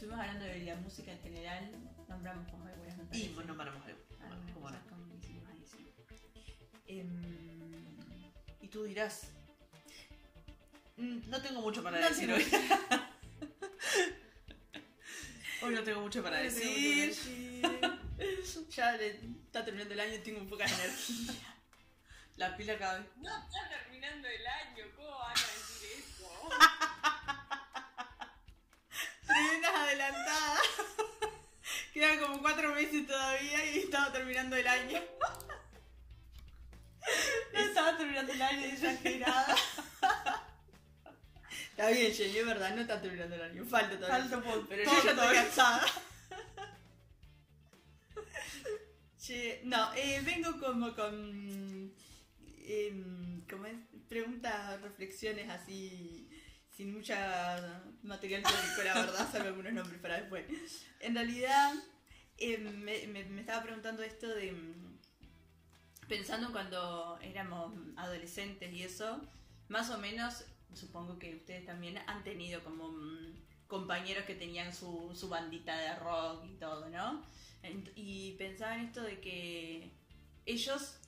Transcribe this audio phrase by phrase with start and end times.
[0.00, 1.70] estuvimos hablando de la música en general,
[2.08, 3.18] nombramos como algunas notas.
[3.18, 3.78] Y bueno, algo.
[4.22, 4.80] Algunas
[5.20, 5.36] sí.
[6.86, 7.20] Em,
[8.62, 9.24] Y tú dirás,
[10.96, 12.42] "Mm, no tengo mucho para No decir hoy.
[15.62, 16.66] hoy no tengo mucho para no decir.
[16.66, 17.62] mucho que decir.
[18.70, 21.34] ya le- está terminando el año y tengo un poca energía.
[22.36, 23.08] La pila cada vez.
[23.16, 26.48] No está terminando el año, ¿cómo van a decir eso?
[29.90, 30.60] Tremendas adelantadas.
[31.92, 35.00] Quedan como cuatro meses todavía y estaba terminando el año.
[37.52, 39.56] No estaba terminando el año, exagerada.
[41.70, 43.64] Está bien, Jenny, es verdad, no está terminando el año.
[43.64, 44.28] Falta todavía.
[44.28, 44.66] Falta poco.
[44.68, 45.86] Pero yo ya estoy cansada.
[49.18, 51.92] Che, no, eh, vengo como con.
[52.64, 53.74] em, ¿Cómo es?
[54.08, 56.28] Preguntas, reflexiones así.
[56.80, 60.46] Sin mucha material teórico, la verdad, salvo algunos nombres para después.
[61.00, 61.74] En realidad,
[62.38, 64.56] em, me, me- estaba preguntando esto de.
[66.08, 69.20] Pensando cuando éramos adolescentes y eso,
[69.68, 73.34] más o menos, supongo que ustedes también han tenido como mm,
[73.66, 77.22] compañeros que tenían su, su bandita de rock y todo, ¿no?
[77.94, 79.90] Y pensaba en esto de que
[80.46, 80.98] ellos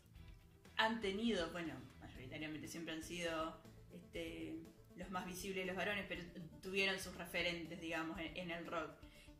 [0.76, 3.56] han tenido, bueno, mayoritariamente siempre han sido
[3.94, 4.54] este,
[4.96, 6.22] los más visibles los varones, pero
[6.62, 8.90] tuvieron sus referentes, digamos, en, el rock.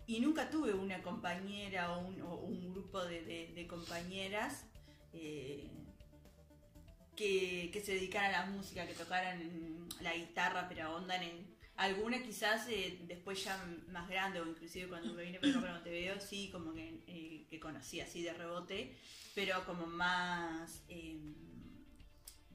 [0.07, 4.67] Y nunca tuve una compañera o un, grupo de, compañeras
[5.13, 5.71] eh,
[7.17, 11.53] que, se dedicaran a la música, que tocaran la guitarra, pero ondan en...
[11.77, 13.57] Alguna quizás eh, después ya
[13.89, 17.59] más grande o inclusive cuando me vine para acá para Montevideo, sí, como eh, que
[17.59, 18.97] conocí así de rebote,
[19.35, 20.85] pero como más...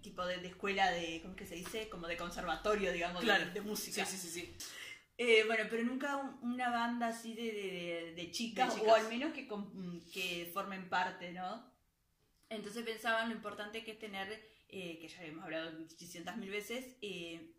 [0.07, 1.89] eh, tipo de, de escuela de, ¿cómo es que se dice?
[1.89, 3.51] Como de conservatorio, digamos, de- Claro.
[3.51, 4.05] de, música.
[4.05, 4.55] Sí, sí, sí, sí.
[5.17, 9.47] Eh, bueno, pero nunca un- una banda así de, chicas, o al menos que,
[10.13, 11.71] que formen parte, ¿no?
[12.49, 14.29] Entonces pensaba en lo importante que es tener,
[14.69, 17.53] eh, que ya hemos hablado 800 mil veces, eh,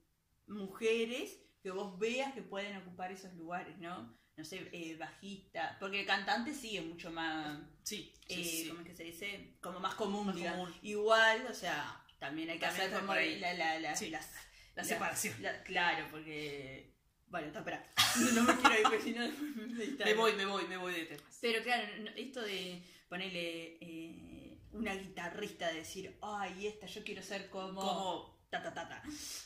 [0.46, 4.16] mujeres que vos veas que pueden ocupar esos lugares, ¿no?
[4.36, 8.68] No sé, eh, bajista, porque el cantante sí es mucho más, Sí, sí, eh, sí.
[8.68, 9.56] ¿cómo es que se dice?
[9.60, 10.68] Como más común, Más digamos.
[10.68, 10.80] común.
[10.82, 13.38] Igual, o sea, también hay que También hacer como por ahí.
[13.38, 14.10] la, la, la- Sí.
[14.10, 14.28] las
[14.74, 15.34] La separación.
[15.42, 16.94] la- claro, porque.
[17.26, 17.84] Bueno, está, espera.
[18.34, 19.28] No me quiero ir porque si no
[20.04, 21.38] me voy, me voy, me voy de temas.
[21.40, 21.86] Pero claro,
[22.16, 27.80] esto de ponerle eh, una guitarrista, de decir, ay, esta, yo quiero ser como.
[27.80, 29.02] Como, Ta, ta, ta, ta.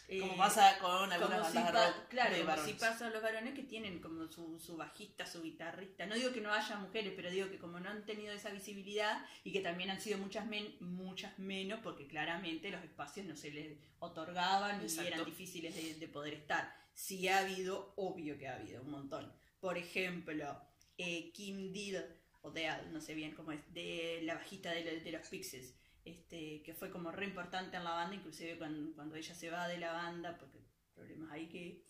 [0.06, 2.74] Eh, como pasa con algunas si bandas de pa- rock claro, de si varones.
[2.76, 6.06] pasa a los varones que tienen como su, su bajista, su guitarrista.
[6.06, 9.26] No digo que no haya mujeres, pero digo que como no han tenido esa visibilidad
[9.42, 13.50] y que también han sido muchas men- muchas menos, porque claramente los espacios no se
[13.50, 15.08] les otorgaban y Exacto.
[15.14, 16.72] eran difíciles de, de poder estar.
[16.94, 19.32] Si ha habido, obvio que ha habido un montón.
[19.58, 20.60] Por ejemplo,
[20.96, 22.06] eh, Kim Deal,
[22.42, 25.74] o Deal, no sé bien cómo es, de la bajista de, de los Pixies
[26.04, 29.68] este, que fue como re importante en la banda, inclusive cuando, cuando ella se va
[29.68, 30.58] de la banda, porque
[30.94, 31.84] problemas ahí que,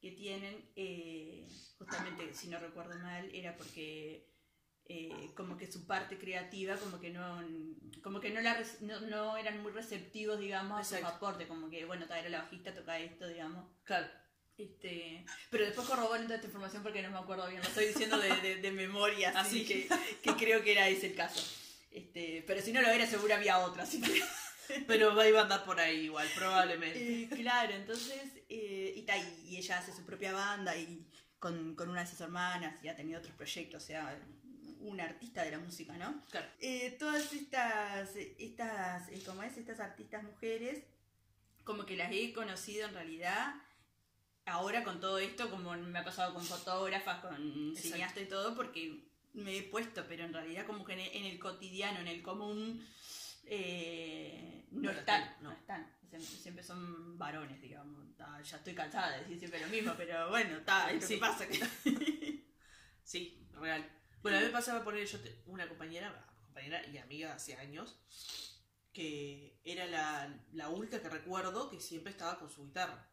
[0.00, 1.46] que tienen, eh,
[1.78, 4.28] justamente, si no recuerdo mal, era porque
[4.86, 7.40] eh, como que su parte creativa, como que no,
[8.02, 11.16] como que no, la, no, no eran muy receptivos, digamos, a sus Exacto.
[11.16, 13.64] aportes, como que, bueno, era la bajista, toca esto, digamos.
[13.84, 14.08] Claro.
[14.58, 18.18] Este, pero después corroboren toda esta información porque no me acuerdo bien, lo estoy diciendo
[18.18, 19.88] de, de- de memoria, así Así que,
[20.22, 21.40] que creo que era ese el caso.
[21.92, 24.22] Este, pero si no lo era, seguro había otra, así que...
[24.86, 27.22] Pero va a andar por ahí igual, probablemente.
[27.24, 31.06] Eh, claro, entonces, eh, y, ta, y- y ella hace su propia banda y
[31.38, 34.18] con, con una de sus hermanas y ha tenido otros proyectos, o sea,
[34.78, 36.24] una artista de la música, ¿no?
[36.30, 36.46] Claro.
[36.60, 39.58] Eh, todas estas, estas, eh, ¿cómo es?
[39.58, 40.84] Estas artistas mujeres,
[41.64, 43.54] como que las he conocido en realidad
[44.46, 49.11] ahora con todo esto, como me ha pasado con fotógrafas, con cineastas y todo, porque
[49.34, 52.86] me he puesto, pero en realidad como que en el, cotidiano, en el común,
[53.44, 55.50] eh, no, No están, están, no.
[55.50, 55.56] no.
[55.56, 55.92] están.
[56.20, 58.14] Siempre, son varones, digamos.
[58.16, 61.14] Ta, ya estoy cansada de decir siempre lo mismo, pero bueno, está, es lo Sí.
[61.14, 61.48] que pasa.
[61.48, 61.62] que-
[63.02, 63.90] Sí, real.
[64.20, 67.98] Bueno, a mí me pasaba poner yo te- una compañera, compañera y amiga hace años,
[68.92, 73.08] que era la, la única que recuerdo que siempre estaba con su guitarra.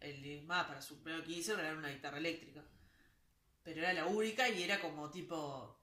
[0.00, 2.64] El más para su primer 15 era una guitarra eléctrica.
[3.68, 5.78] Pero era la única y era como tipo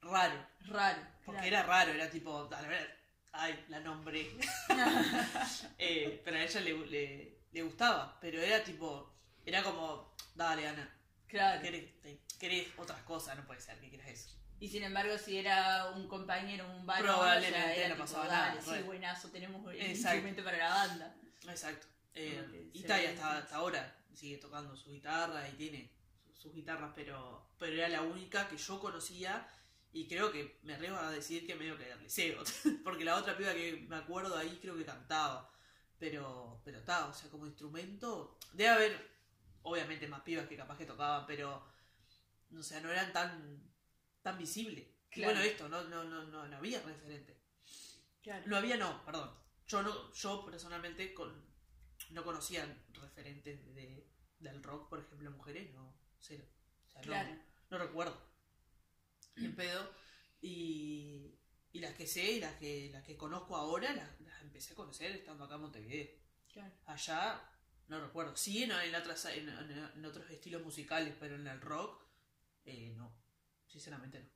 [0.00, 0.44] raro.
[0.62, 1.00] Raro.
[1.24, 1.46] Porque claro.
[1.56, 2.98] era raro, era tipo, a ver,
[3.30, 4.28] ay, la nombré.
[5.78, 9.14] Eh, pero a ella le, le, le gustaba, pero era tipo,
[9.46, 10.92] era como, dale Ana,
[11.28, 11.60] Claro.
[11.62, 14.36] querés, te- querés otras cosas, no puede ser que quieras eso.
[14.58, 18.26] Y sin embargo, si era un compañero, un varón, Probablemente ya era no tipo, pasaba
[18.26, 18.82] dale, nada, Sí, re.
[18.82, 19.94] buenazo, tenemos el Exacto.
[20.16, 21.14] instrumento para la banda.
[21.46, 21.86] Exacto.
[22.14, 25.97] Eh, y ve hasta, hasta ahora sigue tocando su guitarra y tiene
[26.38, 29.46] sus guitarras, pero, pero era la única que yo conocía
[29.92, 32.42] y creo que me arriesgo a decir que medio que era liceo,
[32.84, 35.52] porque la otra piba que me acuerdo ahí creo que cantaba,
[35.98, 39.18] pero pero está, o sea, como instrumento, debe haber
[39.62, 41.66] obviamente más pibas que capaz que tocaban, pero
[42.56, 43.68] o sea, no eran tan
[44.22, 44.86] tan visibles.
[45.10, 45.32] Claro.
[45.32, 47.42] Bueno, esto, no, no, no, no, no había referente.
[48.22, 48.44] Claro.
[48.46, 49.34] No había, no, perdón.
[49.66, 51.46] Yo no, yo personalmente con,
[52.10, 54.06] no conocía referentes de,
[54.38, 56.44] del rock, por ejemplo, mujeres, no, cero.
[56.86, 57.36] O sea, no- Claro.
[57.70, 58.28] no, recuerdo.
[59.36, 59.94] Ni en pedo.
[60.40, 61.34] Y,
[61.72, 64.76] y las que sé y las que, las que conozco ahora, las, las empecé a
[64.76, 66.08] conocer estando acá en Montevideo.
[66.52, 66.74] Claro.
[66.86, 67.42] Allá,
[67.88, 68.36] no recuerdo.
[68.36, 72.02] Sí, en, en, otras, en otros estilos musicales, pero en el rock,
[72.64, 73.12] eh, no.
[73.66, 74.28] Sinceramente no.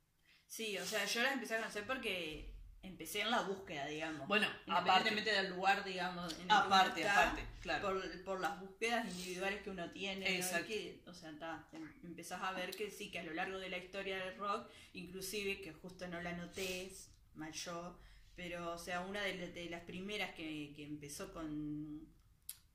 [0.47, 4.27] Sí, o sea, yo las empecé a conocer porque empecé en la búsqueda, digamos.
[4.29, 6.33] Bueno, Independientemente aparte, del lugar, digamos.
[6.35, 7.89] En el aparte, está, aparte, claro.
[7.89, 10.37] Por, por las búsquedas individuales que uno tiene, ¿no?
[10.37, 10.67] Exacto.
[10.69, 13.69] que, o sea, ta, em- empezás a ver que sí, que a lo largo de
[13.71, 16.91] la historia del rock, inclusive, que justo no la noté,
[17.35, 17.99] mal yo,
[18.35, 22.07] pero, o sea, una de, la- de las primeras que, que empezó con,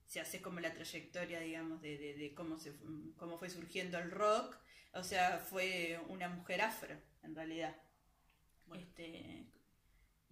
[0.05, 2.73] se hace como la trayectoria, digamos, de, de, de cómo, se,
[3.17, 4.55] cómo fue surgiendo el rock,
[4.93, 7.75] o sea, fue una mujer afro, en realidad.
[8.65, 8.83] Bueno.
[8.83, 9.45] Este,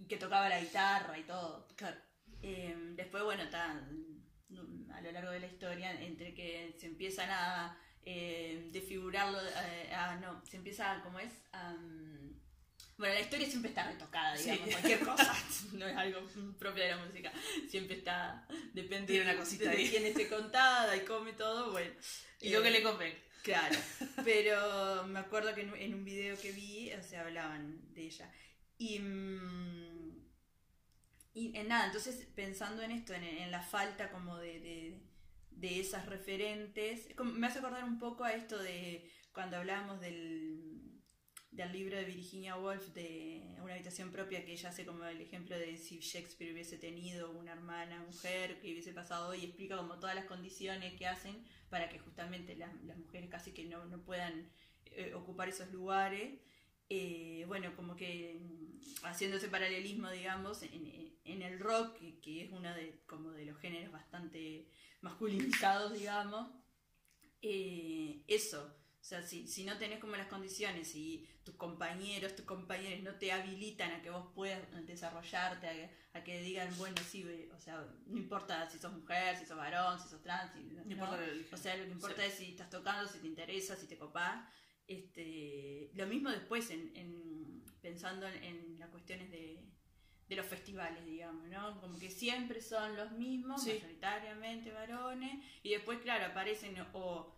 [0.08, 1.68] que tocaba la guitarra y todo.
[1.76, 1.98] Claro.
[2.42, 7.78] Eh, después, bueno, está a lo largo de la historia, entre que se empiezan a
[8.08, 11.32] eh, desfigurarlo, eh, a- no, se empieza, ¿cómo es?
[11.52, 12.40] A, mm,
[12.98, 14.52] bueno, la historia siempre está retocada, Sí.
[14.52, 15.34] digamos, cualquier cosa,
[15.74, 16.22] no es algo
[16.60, 17.34] propio de la música,
[17.68, 19.90] siempre está, depende Tiene una de- cosita de ahí.
[19.90, 21.92] quién esté contada y come todo, bueno.
[22.42, 23.18] Y lo Eh, que le convenga.
[23.44, 23.76] Claro,
[24.24, 28.32] pero me acuerdo que en, en un video que vi, o sea, hablaban de ella.
[28.78, 30.26] Y, mm,
[31.34, 35.02] y en nada, entonces pensando en esto, en, la falta como de, de,
[35.52, 40.76] de esas referentes, me hace acordar un poco a esto de cuando hablábamos del,
[41.56, 45.58] del libro de Virginia Woolf de Una habitación propia, que ella hace como el ejemplo
[45.58, 50.16] de si Shakespeare hubiese tenido una hermana mujer, que hubiese pasado y explica como todas
[50.16, 54.50] las condiciones que hacen para que justamente las, las mujeres casi que no, no puedan
[54.86, 56.40] eh, ocupar esos lugares.
[56.90, 62.52] Eh, bueno, como que mm, haciendo ese paralelismo, digamos, en, el rock, que, que es
[62.52, 64.68] uno de, como de los géneros bastante
[65.02, 66.50] masculinizados, digamos,
[67.42, 72.46] eh, eso, o sea, si, si no tenés como las condiciones y tus compañeros, tus
[72.46, 77.24] compañeros no te habilitan a que vos puedas desarrollarte, a, a que digan, bueno, sí,
[77.24, 80.62] ve, o sea, no importa si sos mujer, si sos varón, si sos trans, si-
[80.64, 81.60] No importa la religión.
[81.60, 82.28] o sea, lo que importa Sí.
[82.30, 84.44] es si estás tocando, si te interesa, si te copás.
[84.88, 89.60] Este, lo mismo después en, en- pensando en, en las cuestiones de,
[90.28, 91.80] de los festivales, digamos, ¿no?
[91.82, 93.74] Como que siempre son los mismos, Sí.
[93.74, 97.32] mayoritariamente varones, y después, claro, aparecen o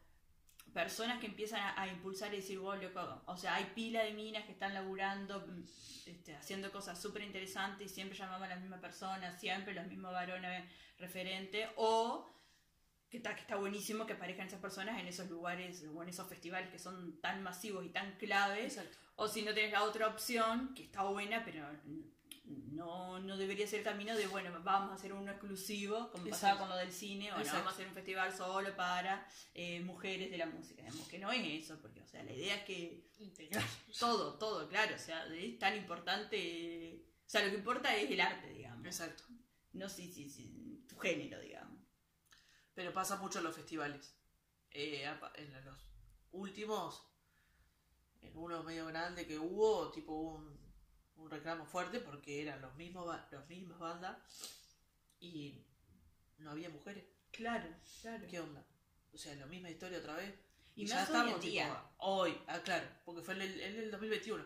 [0.73, 4.13] personas que empiezan a, a impulsar y decir, "Wow, loco", o sea, hay pila de
[4.13, 5.63] minas que están laburando, mm,
[6.05, 10.11] este, haciendo cosas súper interesantes y siempre llamamos a la misma persona, siempre los mismos
[10.11, 12.27] varones referentes, o
[13.09, 16.27] que está, que está buenísimo que aparezcan esas personas en esos lugares o en esos
[16.27, 18.97] festivales que son tan masivos y tan claves, Exacto.
[19.15, 21.65] o si no tienes la otra opción, que está buena, pero
[22.47, 26.53] no, no debería ser el camino de, bueno, vamos a hacer uno exclusivo, como pasaba
[26.53, 26.59] Exacto.
[26.59, 30.31] con lo del cine, o no, vamos a hacer un festival solo para eh, mujeres
[30.31, 30.81] de la música.
[30.83, 33.07] Digamos que no es eso, porque, o sea, la idea es que
[33.99, 38.21] todo, todo, claro, o sea, es tan importante, o sea, lo que importa es el
[38.21, 39.23] arte, digamos, Exacto.
[39.73, 41.77] no si, si, si, tu género, digamos.
[42.77, 44.13] Pero pasa mucho en los festivales.
[44.69, 45.03] Eh,
[45.33, 45.79] en los
[46.31, 47.01] últimos,
[48.21, 50.59] en uno medio grande que hubo, tipo un,
[51.15, 54.15] un reclamo fuerte porque eran los mismos las mismas bandas
[55.19, 55.65] y
[56.37, 57.03] no había mujeres.
[57.31, 57.67] Claro,
[58.03, 58.27] claro.
[58.29, 58.63] ¿Qué onda?
[59.11, 60.35] O sea, la misma historia otra vez.
[60.75, 61.91] Y ya más hoy estamos tipo, día.
[61.97, 64.45] hoy, ah, claro, porque fue en el, en el 2021.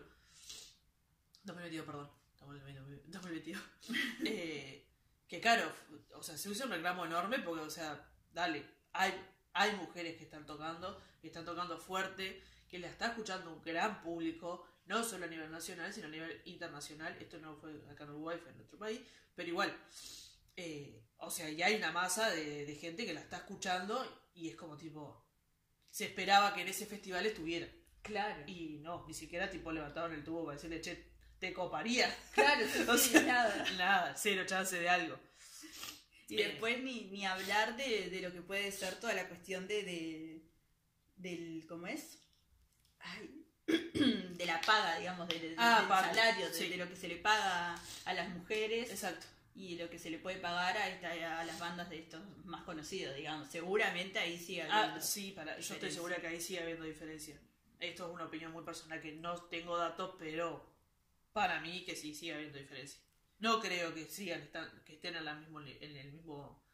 [1.44, 2.10] 2022, perdón.
[2.32, 3.62] Estamos en el 2022.
[4.24, 4.88] eh,
[5.28, 5.70] que claro,
[6.14, 9.12] o sea, se usa un reclamo enorme porque, o sea, dale, hay,
[9.52, 14.02] hay mujeres que están tocando, que están tocando fuerte, que la está escuchando un gran
[14.02, 17.16] público, no solo a nivel nacional, sino a nivel internacional.
[17.20, 19.00] Esto no fue acá en Uruguay, fue en otro país,
[19.34, 19.76] pero igual.
[20.56, 24.48] eh, o sea, ya hay una masa de, de gente que la está escuchando y
[24.48, 25.24] es como tipo.
[25.90, 27.68] Se esperaba que en ese festival estuviera.
[28.02, 28.42] Claro.
[28.46, 32.14] Y no, ni siquiera tipo levantaron el tubo para decirle, che, te coparía.
[32.32, 33.70] Claro, sí, O sí, sea, nada.
[33.76, 35.18] Nada, cero chance de algo.
[36.32, 39.82] Y después ni, ni hablar de, de lo que puede ser toda la cuestión de,
[39.82, 40.42] de
[41.16, 42.18] del ¿cómo es?
[43.00, 46.68] Ay, de la paga, digamos, de- de- Ah, del parte, salario, de, sí.
[46.68, 47.74] de lo que se le paga
[48.04, 49.26] a las mujeres Exacto.
[49.54, 52.62] y lo que se le puede pagar a, esta- a las bandas de estos más
[52.64, 53.48] conocidos, digamos.
[53.50, 55.00] Seguramente ahí sigue Ah, habiendo.
[55.02, 57.38] sí, para, yo estoy segura que ahí sigue habiendo diferencia.
[57.78, 60.64] Esto es una opinión muy personal que no tengo datos, pero
[61.32, 63.00] para mí que sí sigue habiendo diferencia.
[63.42, 64.48] No creo que sigan
[64.86, 66.64] que estén en, la mismo, en el mismo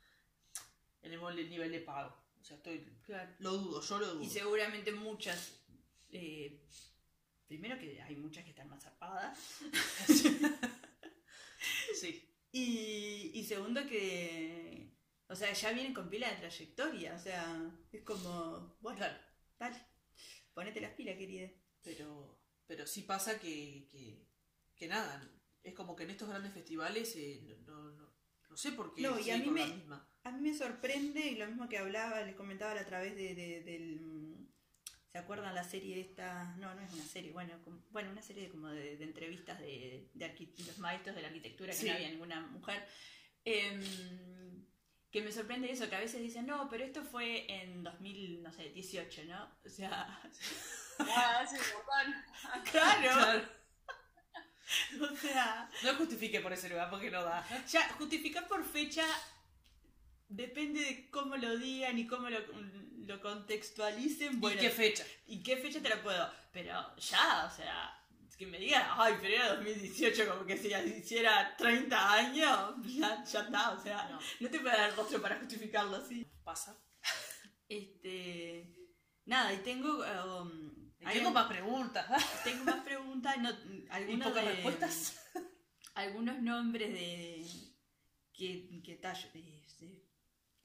[1.03, 2.15] en el mismo nivel de pago.
[2.41, 3.31] O sea, estoy Claro.
[3.39, 4.23] lo dudo, yo lo dudo.
[4.23, 5.61] Y seguramente muchas.
[6.11, 6.61] eh,
[7.47, 9.39] primero que hay muchas que están más zarpadas.
[12.01, 12.25] Sí.
[12.53, 14.93] Y, y segundo que.
[15.29, 17.15] O sea, ya vienen con pila de trayectoria.
[17.15, 18.77] O sea, es como.
[18.81, 19.19] Bueno, Claro.
[19.59, 19.77] dale.
[20.55, 21.49] Ponete las pilas, querida.
[21.83, 24.25] Pero, pero sí pasa que, que,
[24.77, 25.21] que nada,
[25.63, 28.15] es como que en estos grandes festivales eh, no, no, no,
[28.51, 30.09] no sé por qué No, y a mí me- misma.
[30.25, 33.35] A mí me sorprende, y lo mismo que hablaba, les comentaba la otra vez de,
[33.35, 34.49] de- del...
[35.11, 36.55] ¿Se acuerdan la serie esta?
[36.57, 39.59] No, no es una serie, bueno, como- bueno, una serie de, como de, de entrevistas
[39.59, 40.11] de,
[40.67, 41.87] los maestros de la arquitectura, que Sí.
[41.89, 42.87] no había ninguna mujer.
[43.45, 43.81] Em,
[45.11, 48.53] que me sorprende eso, que a veces dicen, no, pero esto fue en 2000, no
[48.53, 49.51] sé, 18, ¿no?
[49.65, 50.21] O sea,
[50.99, 52.65] Ah, montón.
[52.71, 53.49] claro, Claro.
[55.01, 57.47] o sea, No justifique por ese lugar porque no da.
[57.67, 59.05] ya justificar por fecha
[60.29, 62.39] depende de cómo lo digan y cómo lo,
[63.07, 64.41] lo contextualicen.
[64.41, 65.05] Bueno, ¿Y qué fecha?
[65.27, 66.31] ¿Y qué fecha te la puedo?
[66.53, 67.95] Pero ya, o sea,
[68.37, 73.25] que me digan, ay, pero era 2018, como que si ya hiciera 30 años, ya,
[73.25, 74.21] ya está, o sea, No.
[74.39, 76.25] no, te puedo dar el rostro para justificarlo así.
[76.45, 76.79] Pasa.
[77.69, 78.75] Este.
[79.27, 79.99] Nada, y tengo.
[79.99, 82.07] um, Tengo más preguntas.
[82.45, 85.21] tengo más preguntas, no, ¿Y algunos pocas de- respuestas?
[85.95, 87.47] algunos nombres de.
[88.33, 89.63] que, que tal, eh,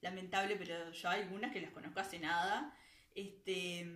[0.02, 2.76] lamentable, pero yo hay algunas que las conozco hace nada.
[3.16, 3.88] Este.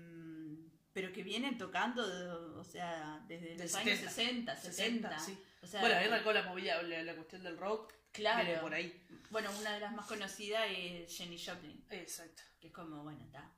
[0.94, 5.20] pero que vienen tocando, o sea, desde los años 70, 60, 70.
[5.20, 5.44] sí.
[5.62, 7.94] O sea, Bueno, ahí arrancó la movida, la, cuestión del rock.
[8.12, 8.62] Claro.
[8.62, 9.06] Por ahí.
[9.30, 12.42] Bueno, una de las más conocidas es Jenny Joplin, Exacto.
[12.60, 13.52] que es como, bueno, está.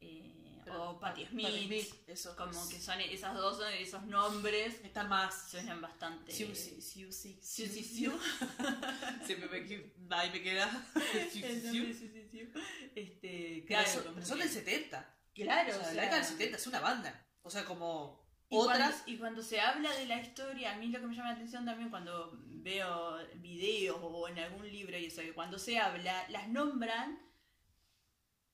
[0.00, 0.32] Eh,
[0.68, 2.34] o Patti Patti Smith, Smith, eso.
[2.36, 5.48] como que son esas dos, esos nombres Están más.
[5.50, 6.32] suenan bastante.
[6.32, 8.12] Siu, si, siu, si, Siu, siu, si, siu.
[9.26, 10.68] Siempre me, ahí me queda.
[12.94, 15.14] Este, Pero claro, son, pero son del 70.
[15.34, 17.26] Claro, o sea, o la sea, década del 70 es una banda.
[17.42, 18.94] O sea, como Y otras.
[18.94, 21.34] Cuando, y cuando se habla de la historia, a mí lo que me llama la
[21.34, 26.26] atención también cuando veo videos o en algún libro y eso, que cuando se habla,
[26.30, 27.20] las nombran.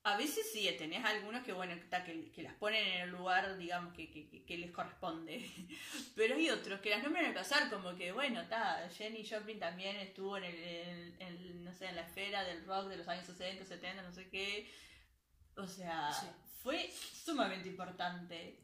[0.05, 3.95] A veces sí, tenés algunos que, bueno, que, que las ponen en el lugar, digamos,
[3.95, 5.49] que, que- que- que les corresponde.
[6.17, 9.95] Pero hay otros que las nombran al pasar, como que, bueno, está, Jenny Joplin también
[9.97, 13.27] estuvo en, el, en- en, no sé, en la esfera del rock de los años
[13.27, 14.69] 60, 70, no sé qué.
[15.57, 16.27] O sea, Sí.
[16.63, 18.61] fue sumamente importante.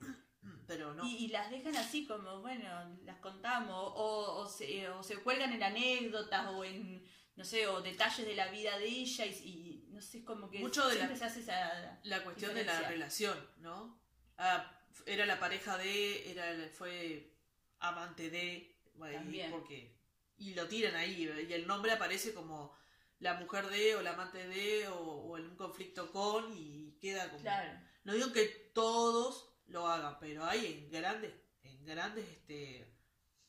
[0.66, 1.04] Pero no.
[1.07, 5.52] Y, y las dejan así como, bueno, las contamos, o, o, se, o se cuelgan
[5.52, 9.78] en anécdotas o en, no sé, o detalles de la vida de ella y, y
[9.99, 11.99] no sé, es como que Mucho de la- se hace esa...
[12.05, 14.00] la cuestión de la relación, ¿no?
[14.37, 17.35] Ah, era la pareja de, era fue
[17.81, 19.50] amante de, También.
[19.50, 19.99] porque
[20.37, 22.76] y lo tiran ahí y el nombre aparece como
[23.19, 27.28] la mujer de o la amante de o, o en un conflicto con y queda
[27.31, 31.33] como Claro, no digo que todos lo hagan, pero hay en grandes
[31.64, 32.95] en grandes este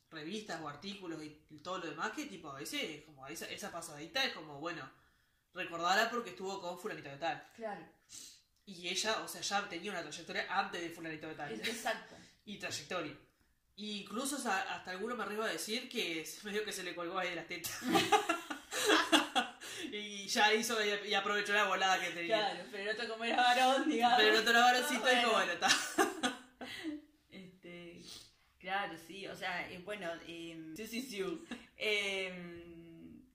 [0.09, 3.71] revistas o artículos y todo lo demás que tipo a veces es como esa, esa
[3.71, 4.89] pasadita es como bueno
[5.63, 7.85] recordarla porque estuvo con fulanito de tal claro,
[8.69, 11.53] y ella, o sea, ya tenía una trayectoria antes de Fulanito de Tal.
[11.53, 12.15] exacto.
[12.45, 13.13] Y trayectoria.
[13.75, 16.93] Y incluso o sea, hasta alguno me arriba a decir que medio que se le
[16.93, 17.79] colgó ahí de las tetas.
[19.91, 22.37] y ya hizo y, y aprovechó la volada que tenía.
[22.37, 24.19] Claro, pero el otro como era varón, digamos.
[24.19, 25.19] Pero el otro varoncito Bueno.
[25.19, 25.69] dijo, bueno, está.
[27.31, 28.03] Este,
[28.59, 31.23] claro, sí, o sea, eh, bueno, eh, sí, sí, sí,
[31.77, 32.68] eh,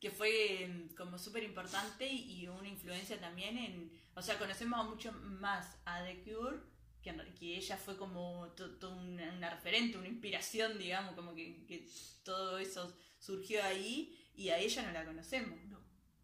[0.05, 5.13] que fue eh, como súper importante y una influencia también en, o sea, conocemos mucho
[5.13, 6.59] más a The Cure,
[7.03, 11.65] que, que ella fue como to- to- una, una referente, una inspiración, digamos, como que,
[11.67, 11.89] que
[12.23, 15.79] todo eso surgió ahí y a ella no la conocemos, No.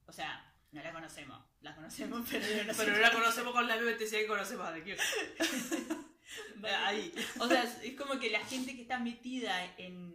[0.05, 3.77] o sea, no la conocemos, la conocemos, pero no Pero no la conocemos con la
[3.79, 4.99] intensidad que conocemos a The Cure.
[6.57, 7.15] Vale, Ahí.
[7.39, 10.15] O sea, es- es como que la gente que está metida en,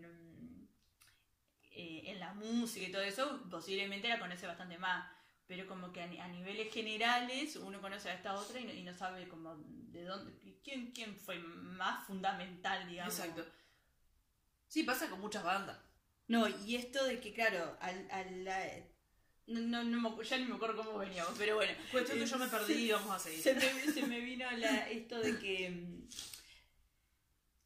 [1.75, 5.11] eh, en la música y todo eso, posiblemente la conoce bastante más.
[5.47, 8.73] Pero como que a, ni- a niveles generales uno conoce a esta otra y no,
[8.73, 13.13] y no sabe como de dónde, quién, quién fue más fundamental, digamos.
[13.19, 13.45] Exacto.
[14.67, 15.77] Sí, pasa con muchas bandas.
[16.27, 18.83] No, y esto de que, claro, al, al- la-
[19.47, 21.73] no, no, no ya ni me acuerdo cómo veníamos, pero bueno.
[21.91, 23.41] Cuestión que yo me perdí y vamos a seguir.
[23.43, 23.61] Se me,
[23.93, 25.99] se me vino la- esto de que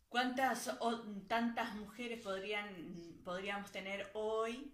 [0.09, 2.67] cuántas o tantas mujeres podrían
[3.23, 4.73] podríamos tener hoy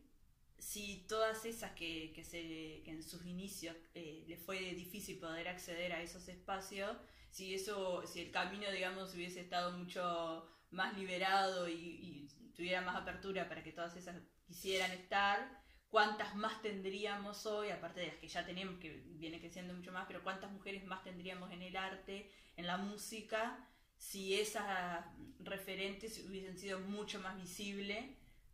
[0.58, 5.48] si todas esas que, que se, que en sus inicios eh, les fue difícil poder
[5.48, 6.96] acceder a esos espacios,
[7.30, 12.96] si eso, si el camino digamos hubiese estado mucho más liberado y, y tuviera más
[12.96, 14.16] apertura para que todas esas
[14.48, 19.74] quisieran estar, cuántas más tendríamos hoy, aparte de las que ya tenemos, que viene creciendo
[19.74, 25.06] mucho más, pero cuántas mujeres más tendríamos en el arte, en la música, si esas
[25.40, 28.06] referentes hubiesen sido mucho más visibles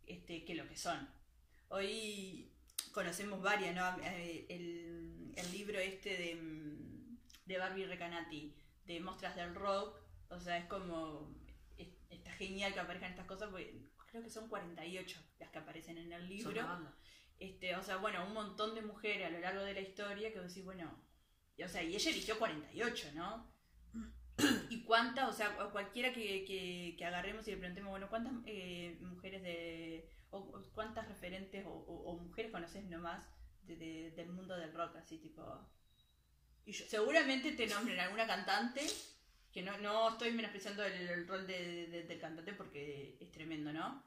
[0.06, 1.08] este, que lo que son.
[1.68, 2.52] Hoy
[2.92, 4.04] conocemos varias, ¿no?
[4.04, 10.38] Eh, El, el libro este de, mm, de Barbie Recanati, de Mostras del Rock, o
[10.40, 11.34] sea, es como,
[11.78, 13.72] es- está genial que aparezcan estas cosas, porque
[14.10, 16.50] creo que son 48 las que aparecen en el libro.
[17.38, 20.38] Este, o sea, bueno, un montón de mujeres a lo largo de la historia que
[20.40, 21.02] decís, bueno,
[21.56, 23.51] y, o sea, y ella eligió 48, ¿no?
[24.92, 28.34] ¿Y cuántas, o sea, cu- cualquiera que, que, que agarremos y le preguntemos, bueno, cuántas
[28.44, 33.24] eh, mujeres de, o, cuántas referentes o, o- o mujeres conoces nomás
[33.62, 35.42] de, de- del mundo del rock, así tipo...
[36.66, 38.82] Y yo, seguramente te nombren alguna cantante,
[39.50, 44.04] que no, no estoy menospreciando el, el rol de- del cantante porque es tremendo, ¿no?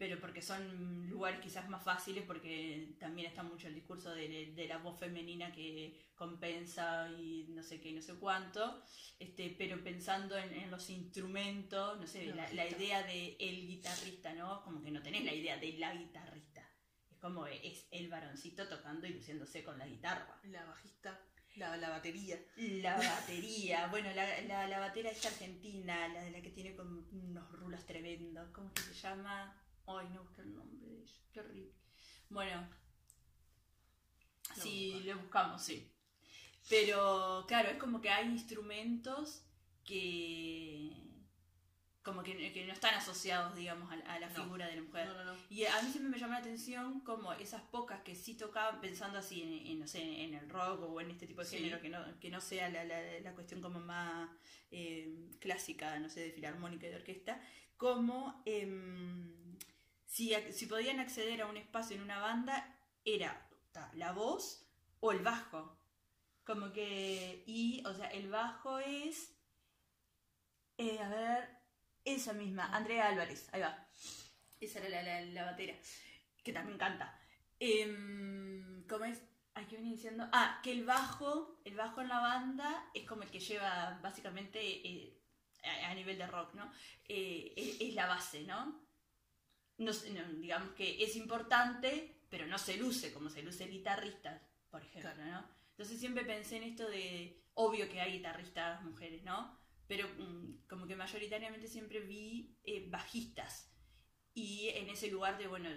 [0.00, 4.66] Pero porque son lugares quizás más fáciles, porque también está mucho el discurso de, de
[4.66, 8.82] la voz femenina que compensa y no sé qué, no sé cuánto,
[9.18, 12.82] este, pero pensando en, en los instrumentos, no sé, La la, la bajista.
[12.82, 14.62] idea de el guitarrista, ¿no?
[14.62, 16.66] Como que no tenés la idea de la guitarrista.
[17.10, 20.40] Es como es el varoncito tocando y luciéndose con la guitarra.
[20.44, 21.20] La bajista,
[21.56, 22.38] la, la batería.
[22.56, 27.02] La batería, bueno, la, la, la batera esta argentina, la de la que tiene como
[27.12, 29.54] unos rulos tremendos, ¿cómo que se llama?
[29.86, 31.72] Ay, no busqué el nombre de ella, qué horrible.
[32.30, 32.68] Bueno,
[34.56, 35.06] Lo sí, busco.
[35.06, 35.92] le buscamos, sí.
[36.68, 39.42] Pero claro, es como que hay instrumentos
[39.84, 40.92] que
[42.02, 44.34] como que, que no están asociados, digamos, a, a la No.
[44.44, 45.06] figura de la mujer.
[45.08, 45.38] No, no, no.
[45.50, 49.18] Y a mí siempre me llama la atención como esas pocas que sí tocaban pensando
[49.18, 51.56] así en, en, no sé, en el rock o en este tipo de Sí.
[51.58, 54.30] género, que no, que no sea la, la, la cuestión como más
[54.70, 57.40] eh, clásica, no sé, de filarmónica y de orquesta,
[57.76, 59.49] como em,
[60.10, 63.48] si, si podían acceder a un espacio en una banda, era
[63.94, 64.66] la voz
[64.98, 65.78] o el bajo.
[66.44, 69.36] Como que, y, o sea, el bajo es,
[70.78, 71.48] eh, a ver,
[72.04, 73.86] esa misma, Andrea Álvarez, ahí va.
[74.58, 75.78] Esa era la, la, la batera,
[76.42, 77.16] que también canta.
[77.60, 79.22] Em, ¿Cómo es?
[79.54, 80.28] Aquí venía diciendo.
[80.32, 84.58] Ah, que el bajo, el bajo en la banda es como el que lleva básicamente
[84.60, 85.22] eh,
[85.62, 86.72] a, a nivel de rock, ¿no?
[87.08, 88.89] Eh, es, es la base, ¿no?
[89.80, 89.92] No,
[90.38, 94.40] Digamos que es importante, pero no se luce como se luce el guitarrista,
[94.70, 95.44] por ejemplo, ¿no?
[95.70, 97.42] Entonces siempre pensé en esto de.
[97.54, 99.58] Obvio que hay guitarristas mujeres, ¿no?
[99.88, 103.70] Pero mm, como que mayoritariamente siempre vi eh, bajistas
[104.34, 105.68] y en ese lugar de, bueno,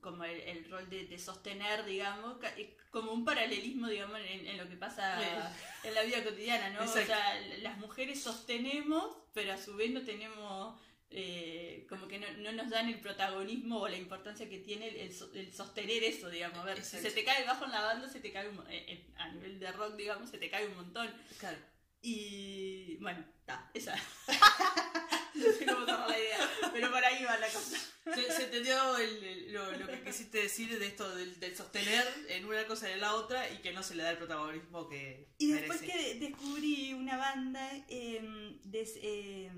[0.00, 4.56] como el, el rol de, de sostener, digamos, eh, como un paralelismo, digamos, en, en
[4.58, 5.18] lo que pasa
[5.84, 6.80] en la vida cotidiana, ¿no?
[6.80, 7.06] O Exacto.
[7.06, 10.80] sea, las mujeres sostenemos, pero a su vez no tenemos,
[11.10, 14.96] eh, como que no, no nos dan el protagonismo o la importancia que tiene el,
[14.96, 16.58] el el sostener eso, digamos.
[16.58, 17.08] A ver, si Exacto.
[17.08, 19.28] se te cae el bajo en la banda, se te cae un, eh, eh, a
[19.30, 21.10] nivel de rock, digamos, se te cae un montón.
[21.38, 21.58] Claro.
[22.02, 23.94] Y bueno, está, esa.
[25.46, 27.76] no sé cómo cerrar la idea, pero por ahí va la cosa.
[28.14, 32.06] Se, se entendió el- el- lo, lo que quisiste decir de esto del, del sostener
[32.28, 34.88] en una cosa y en la otra y que no se le da el protagonismo
[34.88, 35.98] que Y después merece.
[36.14, 39.50] que descubrí una banda eh, de, eh,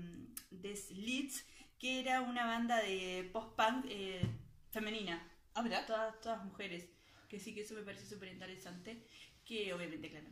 [0.49, 1.45] de Slits,
[1.79, 4.21] que era una banda de post-punk eh,
[4.71, 5.27] femenina.
[5.53, 5.85] Ah, mirá.
[5.85, 6.89] Todas, todas mujeres.
[7.29, 9.05] Que sí que eso me parece súper interesante.
[9.45, 10.27] Que obviamente, claro,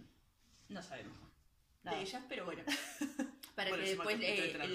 [0.67, 1.17] no sabemos
[1.83, 1.97] Nada.
[1.97, 2.63] de ellas, pero bueno.
[3.59, 4.67] Para Bueno, que después de eh,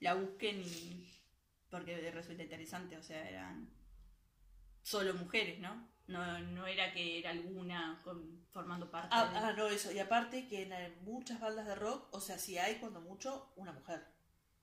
[0.00, 1.20] la, busquen y-
[1.68, 2.96] porque resulta interesante.
[2.96, 3.68] O sea, eran
[4.82, 5.88] solo mujeres, ¿no?
[6.06, 9.36] No, no era que era alguna con- formando parte Ah, de...
[9.36, 9.92] ah, no, eso.
[9.92, 13.72] Y aparte que en muchas bandas de rock, o sea, si hay cuando mucho una
[13.72, 14.06] mujer.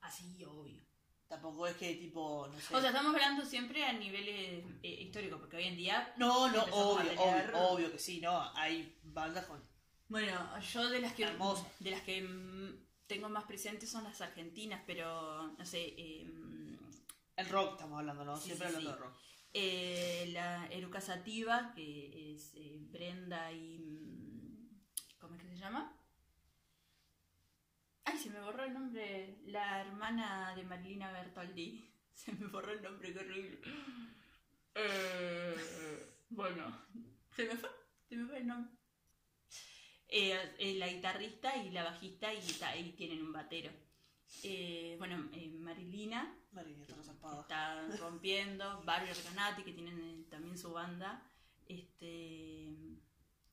[0.00, 0.82] Así, obvio.
[1.28, 2.74] Tampoco es que tipo, no sé.
[2.74, 6.14] O sea, estamos hablando siempre a niveles eh, históricos, porque hoy en día...
[6.16, 8.40] no, no, obvio, tener- obvio, obvio que sí, no.
[8.56, 9.62] Hay bandas con.
[10.08, 11.24] Bueno, yo de las que...
[11.24, 11.68] Hermoso.
[11.80, 12.22] De las que
[13.06, 15.94] tengo más presentes son las argentinas, pero no sé.
[15.98, 16.78] em,
[17.36, 18.36] El rock estamos hablando, ¿no?
[18.36, 18.96] Sí, Siempre sí, hablando sí.
[18.96, 19.16] de rock.
[19.54, 23.78] eh, la Eruca Sativa, que es eh, Brenda y.
[23.78, 24.80] mm,
[25.18, 25.92] ¿Cómo es que se llama?
[28.04, 29.38] Ay, se me borró el nombre.
[29.46, 31.92] La hermana de Marilina Bertoldi.
[32.16, 33.60] Se me borró el nombre, qué horrible.
[34.74, 35.54] Eh,
[36.30, 36.86] bueno,
[37.34, 37.68] se me fue,
[38.08, 38.72] se me fue el nombre.
[40.08, 43.70] Eh, eh, la guitarrista y la bajista y, tienen un batero.
[44.42, 46.36] Eh, bueno, eh, Marilina
[47.40, 51.22] está rompiendo, Barbie Recanati que tienen también su banda.
[51.66, 52.68] Este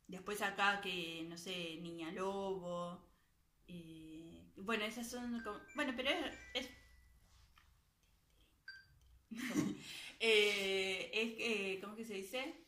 [0.07, 3.03] después acá que no sé, Niña Lobo.
[3.67, 6.69] eh, bueno, esas son como, bueno, pero es, es
[10.19, 12.62] eh, es eh, ¿cómo que se dice?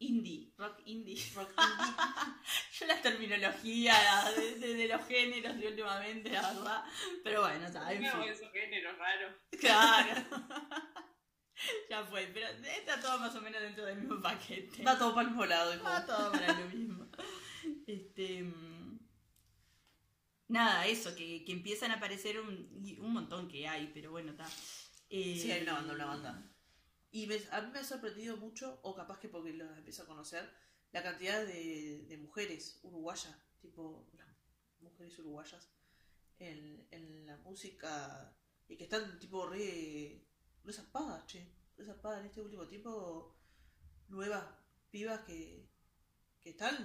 [0.00, 1.16] Indie, rock indie.
[1.34, 1.94] Rock indie.
[2.78, 3.94] Yo la terminología
[4.36, 6.84] de, de- de los géneros de últimamente, la verdad.
[7.24, 9.34] Pero bueno, en No, esos géneros raros.
[9.58, 10.22] Claro.
[11.90, 14.82] ya fue, pero está todo más o menos dentro del mismo paquete.
[14.84, 15.82] Va todo para el mismo lado, hijo.
[15.84, 17.08] Va todo para lo mismo.
[17.86, 18.42] Este.
[18.44, 18.98] mm,
[20.48, 24.46] Nada, eso, que, que empiezan a aparecer un, un montón que hay, pero bueno, está.
[25.10, 26.52] Eh, Sí, hay una banda, una banda.
[27.18, 30.06] Y me- a mí me ha sorprendido mucho, o capaz que porque las empiezo a
[30.06, 30.44] conocer,
[30.92, 34.28] la cantidad de, de mujeres uruguayas, tipo las
[34.80, 35.68] mujeres uruguayas,
[36.38, 37.92] en, en la música,
[38.68, 40.24] y que están tipo re,
[40.64, 41.40] re zarpadas, che,
[41.76, 43.36] re zarpadas en este último tiempo,
[44.08, 44.44] nuevas
[44.90, 45.68] pibas que,
[46.40, 46.76] que están,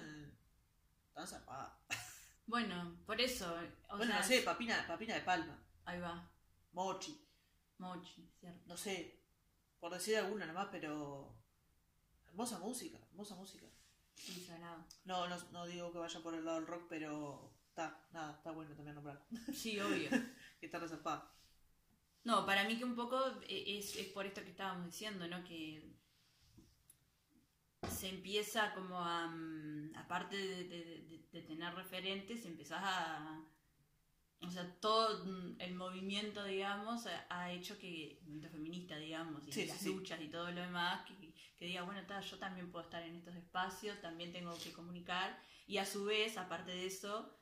[1.10, 1.74] están zarpadas.
[2.46, 3.46] Bueno, por eso.
[3.90, 6.30] O bueno, sea, no sé, Papina, Papina de Palma, Ahí va,
[6.74, 7.26] Mochi,
[7.78, 8.64] Mochi, ¿cierto?
[8.66, 9.23] no sé,
[9.84, 11.36] por decir alguna nomás, pero
[12.28, 13.66] hermosa música, hermosa música.
[15.04, 18.52] No, no, no digo que vaya por el lado del rock, pero está, nada, está
[18.52, 19.22] bueno también nombrar.
[19.54, 20.10] Sí, obvio.
[20.60, 21.30] que está reservada.
[22.24, 23.20] No, para mí que un poco
[23.50, 25.44] e- es, es por esto que estábamos diciendo, ¿no?
[25.44, 25.94] Que
[27.90, 33.44] se empieza como a, mm, aparte de, de- de- de tener referentes, empezás a...
[34.46, 39.52] O sea, todo mm, el movimiento, digamos, ha, hecho que, el movimiento feminista, digamos, y
[39.54, 42.72] Sí, las sí, luchas y todo lo demás, que, que diga, bueno, ta, yo también
[42.72, 46.86] puedo estar en estos espacios, también tengo que comunicar, y a su vez, aparte de
[46.86, 47.40] eso,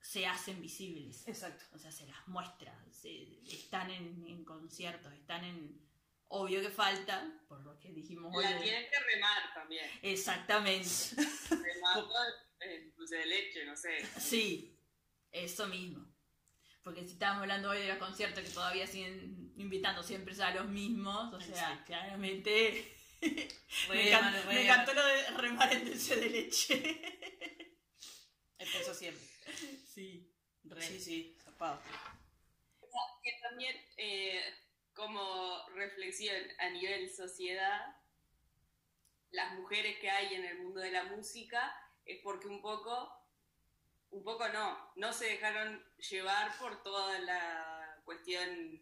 [0.00, 1.26] se hacen visibles.
[1.28, 1.64] Exacto.
[1.74, 2.74] O sea, se las muestra.
[2.90, 5.86] se- están en, en conciertos, están en.
[6.30, 8.44] Obvio que falta, por lo que dijimos hoy.
[8.44, 9.86] La tienen que remar también.
[10.02, 10.88] Exactamente.
[11.50, 12.10] Remando
[12.60, 14.04] el dulce de leche, no sé.
[14.20, 14.77] Sí,
[15.32, 16.06] eso mismo.
[16.82, 20.68] Porque si estábamos hablando hoy de los conciertos que todavía siguen invitando siempre a los
[20.68, 21.84] mismos, o sea, Exacto.
[21.86, 22.96] claramente.
[23.90, 27.02] me, encantó lo de remar en dulce de leche.
[28.58, 29.22] Empezó siempre.
[29.86, 30.32] sí,
[30.64, 30.82] re.
[30.82, 31.80] Sí, sí, zarpado.
[33.22, 34.40] Que también, eh,
[34.94, 37.98] como reflexión a nivel sociedad,
[39.30, 43.12] las mujeres que hay en el mundo de la música es porque un poco,
[44.10, 48.80] un poco no, no se dejaron llevar por toda la cuestión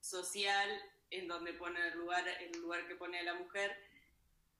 [0.00, 0.68] social
[1.10, 3.76] en donde pone el lugar, el lugar que pone a la mujer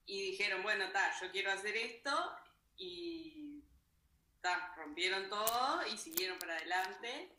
[0.05, 2.33] y dijeron, bueno, ta, yo quiero hacer esto
[2.77, 3.63] y
[4.41, 7.31] ta, rompieron todo y siguieron para adelante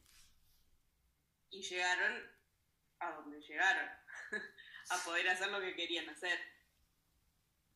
[1.49, 2.31] y llegaron
[2.99, 3.89] a donde llegaron,
[4.89, 6.39] a poder hacer lo que querían hacer.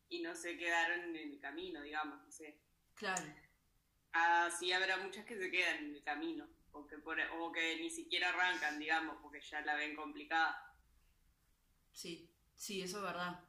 [0.09, 2.57] Y no se quedaron en el camino, digamos, no sé.
[2.95, 3.46] Claro.
[4.19, 7.89] Así habrá muchas que se quedan en el camino, o que, por- o que ni
[7.89, 10.73] siquiera arrancan, digamos, porque ya la ven complicada.
[11.91, 13.39] Sí, sí, eso es verdad.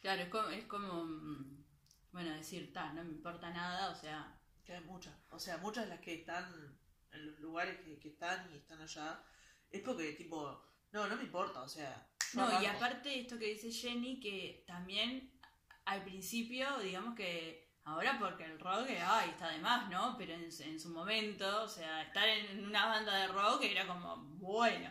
[0.00, 1.64] Claro, es como, es como mm,
[2.12, 5.14] bueno, decir, ta, no me importa nada, o sea, Que hay muchas.
[5.30, 6.78] O sea, muchas de las que están
[7.12, 9.22] en los lugares que, que están y están allá,
[9.70, 10.62] es porque, tipo,
[10.92, 12.08] no, no me importa, o sea.
[12.32, 15.32] yo No, y aparte esto que dice Jenny, que también
[15.84, 20.16] al principio, digamos que ahora porque el rock, ay, está de más, ¿no?
[20.18, 24.16] Pero en, en su momento, o sea, estar en una banda de rock era como,
[24.38, 24.90] bueno,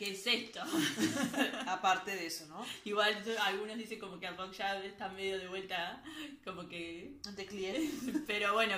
[0.00, 0.62] ¿qué es esto?
[1.66, 2.64] Aparte de eso, ¿no?
[2.84, 6.02] Igual algunos dicen como que el rock ya está medio de vuelta,
[6.44, 7.18] como que...
[7.26, 8.20] Ante cliente.
[8.26, 8.76] Pero bueno,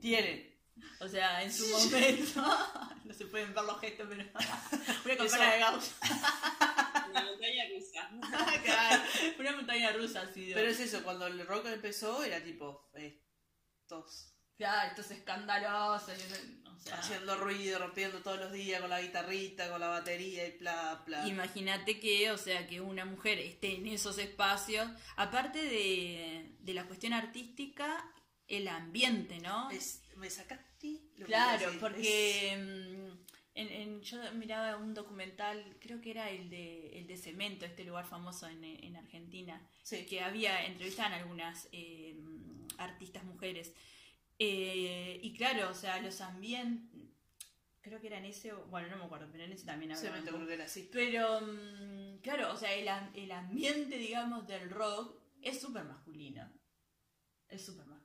[0.00, 0.54] Tienen.
[1.00, 2.44] o sea, en su momento,
[3.04, 4.22] no se pueden ver los gestos, pero
[5.04, 5.94] una campana de Gauss.
[7.10, 8.10] Una montaña rusa.
[8.64, 9.02] Claro,
[9.38, 10.54] una montaña rusa ha sido.
[10.54, 16.12] Pero es eso, cuando el rock empezó era tipo, estos Claro, esto es escandaloso.
[16.12, 16.42] y eso-
[16.74, 20.58] o sea, haciendo ruido, rompiendo todos los días con la guitarrita, con la batería y
[20.58, 21.26] bla, bla.
[21.26, 26.84] Imagínate que, o sea, que una mujer esté en esos espacios, aparte de, de la
[26.86, 28.12] cuestión artística,
[28.46, 29.70] el ambiente, ¿no?
[29.70, 33.05] Es- me sacaste lo Claro, porque mm,
[33.56, 37.84] en, en- yo miraba un documental, creo que era el de, el de Cemento, este
[37.84, 40.06] lugar famoso en, en Argentina, sí.
[40.06, 42.16] que había, entrevistaban a algunas eh,
[42.78, 43.72] artistas mujeres.
[44.38, 46.90] Eh, y claro, o sea, los ambientes,
[47.80, 50.36] creo que era en ese, bueno, no me acuerdo, pero en ese también me como-
[50.36, 50.88] creo que era así.
[50.92, 56.50] Pero, mm, claro, o sea, el, el ambiente, digamos, del rock es súper masculino.
[57.48, 57.95] Es súper masculino.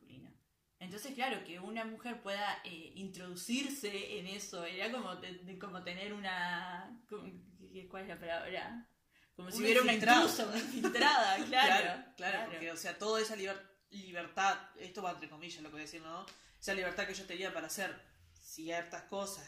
[0.82, 6.12] Entonces, claro, que una mujer pueda eh, introducirse en eso, era como, te- como tener
[6.12, 7.00] una...
[7.08, 7.32] como-
[7.72, 8.88] ¿qué- ¿Cuál es la palabra?
[9.36, 11.84] Como si hubiera una intrusa, una infiltrada, claro.
[11.84, 15.74] Claro, claro, porque, o sea, toda esa liber- libertad, esto va entre comillas lo que
[15.74, 16.26] voy a decir, ¿no?
[16.60, 17.96] Esa libertad que yo tenía para hacer
[18.34, 19.48] ciertas cosas.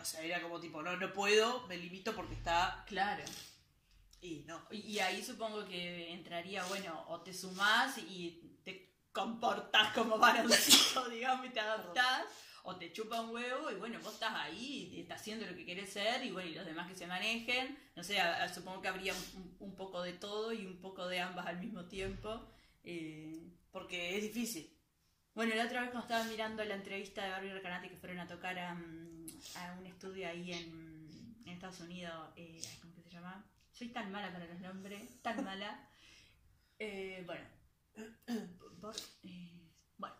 [0.00, 2.84] O sea, era como tipo, no, no puedo, me limito porque está.
[2.88, 3.22] Claro.
[4.20, 4.66] Y no.
[4.70, 11.46] Y ahí supongo que entraría, bueno, o te sumás y te comportás como varoncito, digamos,
[11.46, 12.24] y te adaptás,
[12.64, 15.64] o te chupa un huevo y bueno, vos estás ahí, y estás haciendo lo que
[15.66, 17.76] querés ser y bueno, y los demás que se manejen.
[17.96, 21.06] No sé, a- a- supongo que habría un, un poco de todo y un poco
[21.08, 22.48] de ambas al mismo tiempo.
[22.84, 24.76] Eh, Porque es difícil.
[25.34, 28.26] bueno, la otra vez cuando estaba mirando la entrevista de Barbie Recanati que fueron a
[28.28, 33.10] tocar a, mm, a un estudio ahí en, en Estados Unidos, eh, ¿cómo que se
[33.10, 33.44] llama?
[33.72, 35.88] Soy tan mala para los nombres, tan mala.
[36.78, 37.44] Eh, bueno,
[37.96, 40.16] eh, bueno,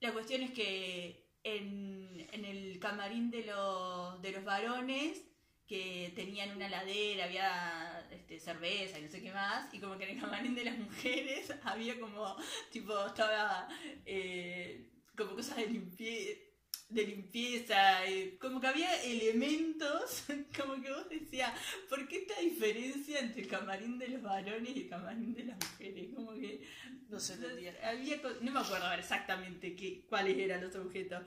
[0.00, 5.22] la cuestión es que en, en el camarín de los, de los varones
[5.66, 10.04] que tenían una ladera, había este, cerveza y no sé qué más, y como que
[10.04, 12.36] en el camarín de las mujeres había como,
[12.70, 13.68] tipo, estaba
[14.04, 16.40] eh, como cosas de limpieza,
[16.88, 20.24] de limpieza, eh, como que había elementos,
[20.56, 21.52] como que vos decías,
[21.88, 25.58] ¿por qué esta diferencia entre el camarín de los varones y el camarín de las
[25.58, 26.08] mujeres?
[26.14, 26.62] Como que
[27.08, 27.74] No se entendía.
[27.82, 31.22] había no me acuerdo exactamente qué, cuáles eran los objetos,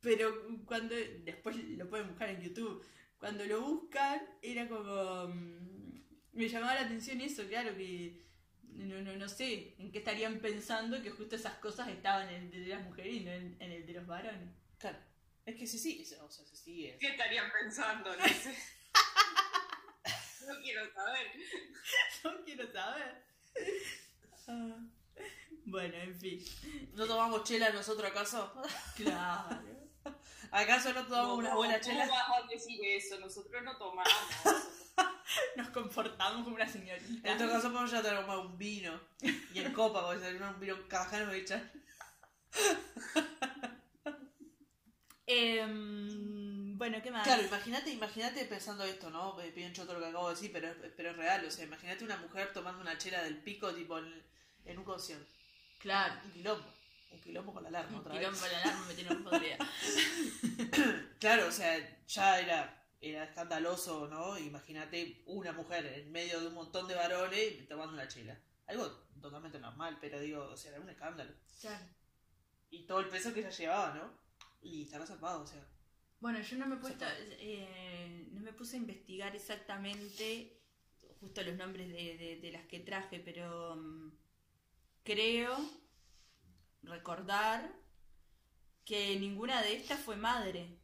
[0.00, 2.84] pero cuando después lo pueden buscar en YouTube,
[3.18, 6.00] cuando lo buscan era como mm,
[6.34, 8.22] me llamaba la atención eso, claro que
[8.74, 12.64] no, no, no sé en qué estarían pensando que justo esas cosas estaban en el
[12.64, 14.50] de las mujeres y no en, en el de los varones.
[14.78, 14.98] Claro.
[15.44, 16.96] Es que sí, sí, o sea, se sigue.
[16.98, 18.14] ¿Qué estarían pensando?
[18.16, 18.56] No sé.
[20.46, 21.26] No quiero saber.
[22.22, 23.24] No quiero saber.
[24.46, 24.76] Ah,
[25.64, 26.44] Bueno, en fin.
[26.94, 28.52] ¿No tomamos chela nosotros acaso?
[28.94, 29.60] Claro.
[30.52, 32.06] ¿Acaso no tomamos una buena ¿Cómo chela?
[32.06, 33.18] vas a decir eso?
[33.18, 34.08] Nosotros no tomamos.
[35.56, 37.28] Nos comportamos como una señorita.
[37.32, 39.00] En todo caso podemos ya tomar un vino.
[39.52, 41.72] Y en copa, porque si un vino cajano me echan.
[45.26, 47.24] Em, bueno, ¿qué más?
[47.24, 49.34] Claro, imagínate, imagínate pensando esto, ¿no?
[49.34, 51.44] Me pido choto lo que acabo de decir, pero, es- pero es real.
[51.44, 54.22] O sea, imagínate una mujer tomando una chela del pico, tipo, en,
[54.64, 55.26] en un concierto.
[55.80, 56.14] Claro.
[56.24, 56.72] Un quilombo.
[57.10, 58.52] Un quilombo con la alarma otra Quilombo vez.
[58.52, 59.58] la alarma me tiene un podría.
[61.20, 64.38] Claro, o sea, ya era, era escandaloso, ¿no?
[64.38, 68.38] Imagínate una mujer en medio de un montón de varones tomando una chela.
[68.66, 68.88] Algo
[69.20, 71.32] totalmente normal, pero digo, o sea, era un escándalo.
[71.60, 71.84] Claro.
[72.70, 74.25] Y todo el peso que ella llevaba, ¿no?
[74.62, 75.64] Y estaba zarpado, o sea.
[76.20, 77.04] Bueno, yo no me he puesto,
[77.38, 80.60] eh, no me puse a investigar exactamente
[81.20, 84.10] justo los nombres de, de- de las que traje, pero mm,
[85.04, 85.56] creo
[86.82, 87.72] recordar
[88.84, 90.78] que ninguna de estas fue madre.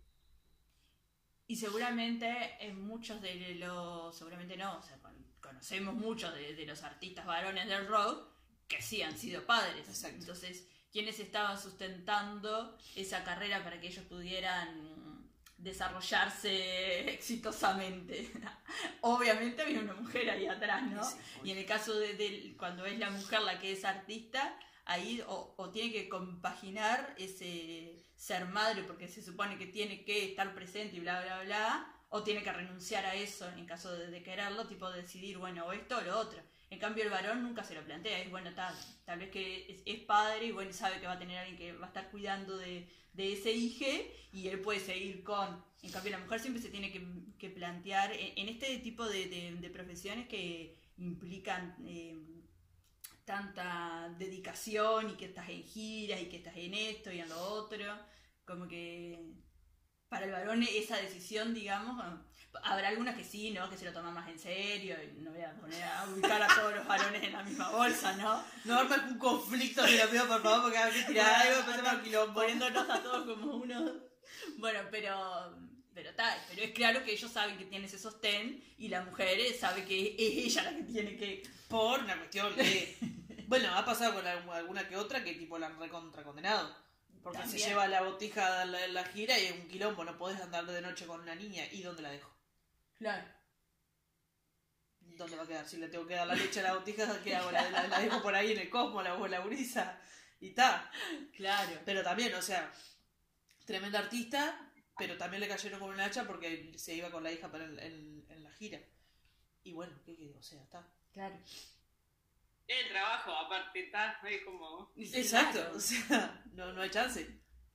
[1.47, 6.67] Y seguramente en muchos de los, seguramente no, o sea, con- conocemos muchos de, de
[6.67, 8.29] los artistas varones del rock
[8.69, 9.89] que sí han sido padres.
[9.89, 10.19] Exacto.
[10.19, 18.31] Entonces, ¿quiénes estaban sustentando esa carrera para que ellos pudieran desarrollarse exitosamente?
[19.01, 21.03] Obviamente había una mujer ahí atrás, ¿no?
[21.05, 24.57] Sí, Y en el caso de, de cuando es la mujer la que es artista,
[24.85, 30.25] ahí o, o tiene que compaginar ese ser madre porque se supone que tiene que
[30.31, 34.09] estar presente y bla, bla, bla, o tiene que renunciar a eso en caso de,
[34.09, 36.41] de quererlo, tipo decidir, bueno, o esto o lo otro.
[36.73, 39.99] En cambio el varón nunca se lo plantea, es bueno, tal, tal vez que es,
[40.05, 42.89] padre y bueno, sabe que va a tener alguien que va a estar cuidando de,
[43.13, 43.85] de ese hijo
[44.33, 45.63] y él puede seguir con...
[45.83, 47.07] En cambio la mujer siempre se tiene que,
[47.39, 52.17] que plantear en, en este tipo de, de- de profesiones que implican eh,
[53.25, 57.39] tanta dedicación y que estás en giras y que estás en esto y en lo
[57.39, 57.85] otro,
[58.45, 59.19] como que
[60.09, 62.03] para el varón esa decisión, digamos,
[62.65, 63.69] habrá algunas que sí, ¿no?
[63.71, 66.49] Que se lo toman más en serio y no voy a poner a ubicar a
[66.49, 68.45] todos los varones en la misma bolsa, ¿no?
[68.65, 71.93] No armes un conflicto, te lo pido por favor, porque hay que tirar algo, empecemos
[71.93, 72.35] a quilombo.
[72.35, 73.93] poniéndonos a todos como unos...
[74.59, 75.57] Bueno, pero...
[75.95, 79.39] Pero tal, pero es claro que ellos saben que tiene ese sostén y la mujer
[79.55, 81.43] sabe que es ella la que tiene que...
[81.69, 82.97] Por una cuestión de
[83.47, 86.75] Bueno, ha pasado con algu- alguna que otra que tipo la han recontra condenado.
[87.23, 90.41] Porque se lleva la botija a la, la gira y es un quilombo, no podés
[90.41, 91.65] andar de noche con una niña.
[91.71, 92.35] ¿Y dónde la dejo?
[93.03, 93.25] Claro.
[95.01, 95.69] ¿Dónde va a quedar?
[95.69, 97.51] Si le tengo que dar la leche a la botija, ¿qué hago?
[97.51, 100.01] La, la- la dejo por ahí en el cosmos, la, la brisa.
[100.41, 100.91] Y está.
[101.37, 101.81] Claro.
[101.85, 102.73] Pero también, o sea,
[103.67, 107.51] tremenda artista, pero también le cayeron con un hacha porque se iba con la hija
[107.51, 108.81] para el- en, en la gira.
[109.65, 110.35] Y bueno, ¿qué qué?
[110.39, 110.87] O sea, está.
[111.13, 111.37] Claro.
[112.69, 114.93] El trabajo, aparte, está, es como...
[114.97, 115.77] Exacto, Claro.
[115.77, 117.29] o sea, no, no hay chance.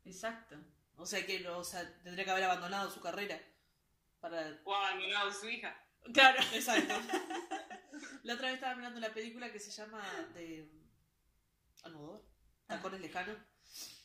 [0.06, 0.56] Exacto.
[0.96, 3.40] O sea que no, o sea, tendría que haber abandonado su carrera.
[4.30, 4.60] Para.
[4.64, 5.76] O abandonado su hija.
[6.14, 6.40] Claro.
[6.54, 6.94] Exacto.
[8.24, 10.70] la otra vez estaba mirando una película que se llama de.
[11.84, 12.22] Almodóvar.
[12.68, 13.38] Tacones lejanos.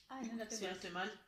[0.09, 0.69] Ay, no la Si tengo.
[0.69, 1.27] no estoy mal.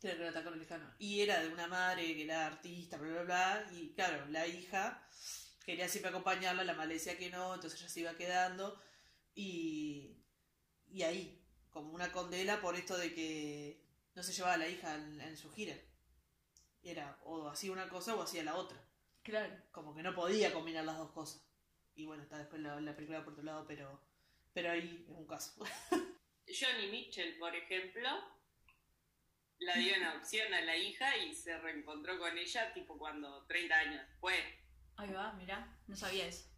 [0.00, 0.94] Creo que era Tacones lejanos.
[0.98, 3.68] Y era de una madre que era artista, bla, bla, bla.
[3.72, 5.06] Y claro, la hija
[5.64, 8.80] quería siempre acompañarla, la madre le decía que no, entonces ella se iba quedando.
[9.34, 10.18] Y.
[10.88, 13.82] Y ahí, como una condena por esto de que
[14.14, 15.74] no se llevaba a la hija en, en su gira.
[16.82, 18.78] Era o hacía una cosa o hacía la otra.
[19.22, 19.54] Claro.
[19.70, 21.46] Como que no podía combinar las dos cosas.
[21.94, 24.00] Y bueno, está después la, la película por otro lado, pero.
[24.52, 25.64] Pero ahí es un caso.
[26.46, 28.08] Johnny Mitchell, por ejemplo,
[29.60, 33.74] la dio en adopción a la hija y se reencontró con ella tipo cuando 30
[33.76, 34.40] años después.
[34.96, 35.78] Ahí va, mirá.
[35.86, 36.48] No sabía eso.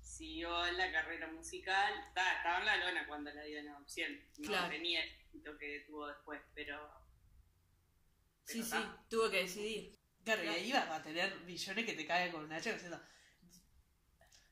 [0.00, 4.12] Siguió la carrera musical, ta, estaba en la lona cuando la dio en adopción.
[4.38, 4.68] No Claro.
[4.70, 7.03] tenía el éxito que tuvo después, pero...
[8.44, 8.76] Sí, sí.
[9.08, 9.98] Tuvo que decidir.
[10.24, 13.00] Claro, y ahí vas a tener millones que te caen con una hacha diciendo.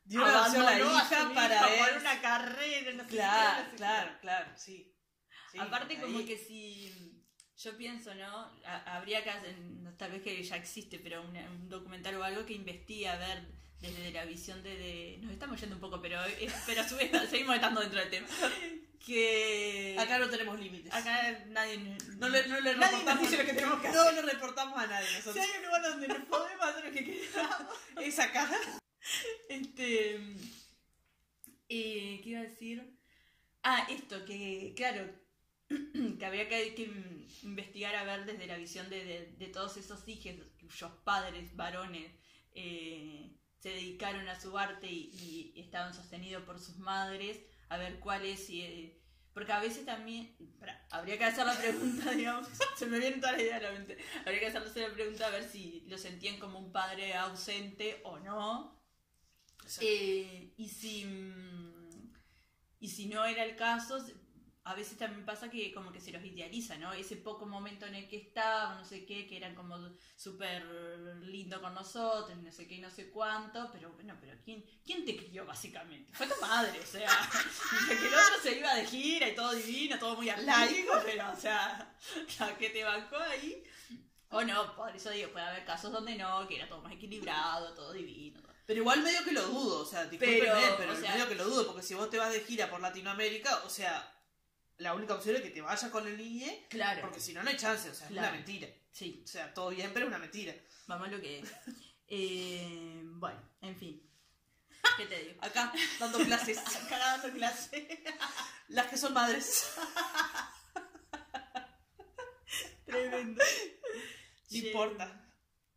[0.05, 3.15] Dio una adopción a la Abandonó a hija para por una carrera, no sé qué,
[3.17, 3.77] Claro, qué.
[3.77, 4.95] claro, claro, sí.
[5.53, 7.23] Sí, Aparte como ahí- que si
[7.57, 8.51] yo pienso, ¿no?
[8.65, 9.55] Ha- Habría que hacer,
[9.97, 13.47] tal vez que ya existe, pero una- un documental o algo que investigue a ver
[13.81, 16.97] desde la visión de, de- nos estamos yendo un poco, pero es- pero a su
[16.97, 18.27] vez seguimos estando dentro del tema.
[19.05, 20.93] Que Acá no tenemos límites.
[20.95, 21.79] acá nadie
[22.19, 23.21] no le, no le nadie reportamos.
[23.31, 25.45] dice lo que tenemos que no le reportamos a nadie Si nosotros.
[25.45, 27.77] hay un lugar donde nos podemos hacer lo que queramos.
[28.01, 28.49] Es acá.
[29.49, 30.15] Este.
[31.69, 32.97] eh, ¿Qué iba a decir?
[33.65, 35.09] Ah, esto, que claro,
[36.19, 36.91] que habría que, que
[37.43, 42.13] investigar a ver desde la visión de, de- de todos esos hijos cuyos padres varones
[42.55, 47.39] eh, se dedicaron a su arte y, y estaban sostenidos por sus madres,
[47.73, 48.49] a ver cuál es.
[48.51, 48.99] y, eh,
[49.35, 50.37] porque a veces también,
[50.91, 53.97] habría que hacer la pregunta, digamos, se me viene toda la idea a la mente,
[54.27, 58.19] habría que hacerse la pregunta a ver si lo sentían como un padre ausente o
[58.19, 58.79] no,
[59.81, 62.13] eh, y si mm,
[62.83, 64.05] y si no era el caso,
[64.65, 66.93] a veces también pasa que como que se los idealiza, ¿no?
[66.93, 69.77] Ese poco momento en el que estaban, no sé qué, que eran como
[70.17, 70.65] súper
[71.23, 75.05] lindo con nosotros, no sé qué y no sé cuánto, pero bueno, pero ¿quién, quién
[75.05, 76.13] te crió básicamente?
[76.15, 77.09] Fue tu madre, o sea,
[77.89, 81.37] que el otro se iba de gira y todo divino, todo muy arlaico, pero o
[81.37, 81.97] sea,
[82.39, 83.65] la que te bancó ahí.
[84.31, 87.75] O no, por eso digo, puede haber casos donde no, que era todo más equilibrado,
[87.75, 88.41] todo divino.
[88.41, 88.53] todo.
[88.65, 91.35] Pero igual medio que lo dudo, o sea, discúlpeme, Pero, pero, o sea- medio que
[91.35, 94.11] lo dudo, porque si vos te vas de gira por Latinoamérica, o sea,
[94.79, 97.03] la única opción es que te vayas con el niñe, Claro.
[97.03, 98.69] porque si no, no hay chance, o sea, es una mentira.
[98.91, 100.55] Sí, O sea, todo bien, pero es una mentira.
[100.87, 101.49] vamos a lo que es.
[102.15, 104.07] Eh, bueno, en fin.
[104.99, 105.43] ¿Qué te digo?
[105.43, 108.05] Acá, dando clases, Acá dando clase.
[108.69, 109.73] las que son madres.
[112.85, 113.43] Tremendo.
[114.51, 115.25] No importa.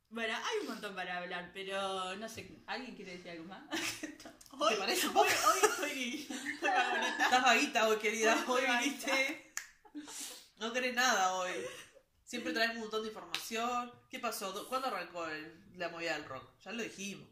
[0.10, 2.62] Bueno, hay un montón para hablar, pero no sé.
[2.68, 3.64] ¿Alguien quiere decir algo más?
[4.70, 5.08] ¿Te parece?
[5.08, 7.24] Hoy, hoy estoy, estoy vagoneta.
[7.24, 8.44] Estás vaguita hoy, querida.
[8.48, 9.54] Hoy Hoy viniste.
[10.58, 11.52] No querés nada hoy.
[12.24, 13.92] Siempre traes un montón de información.
[14.10, 14.68] ¿Qué pasó?
[14.68, 16.50] ¿Cuándo arrancó el- la movida del rock?
[16.64, 17.28] Ya lo dijimos.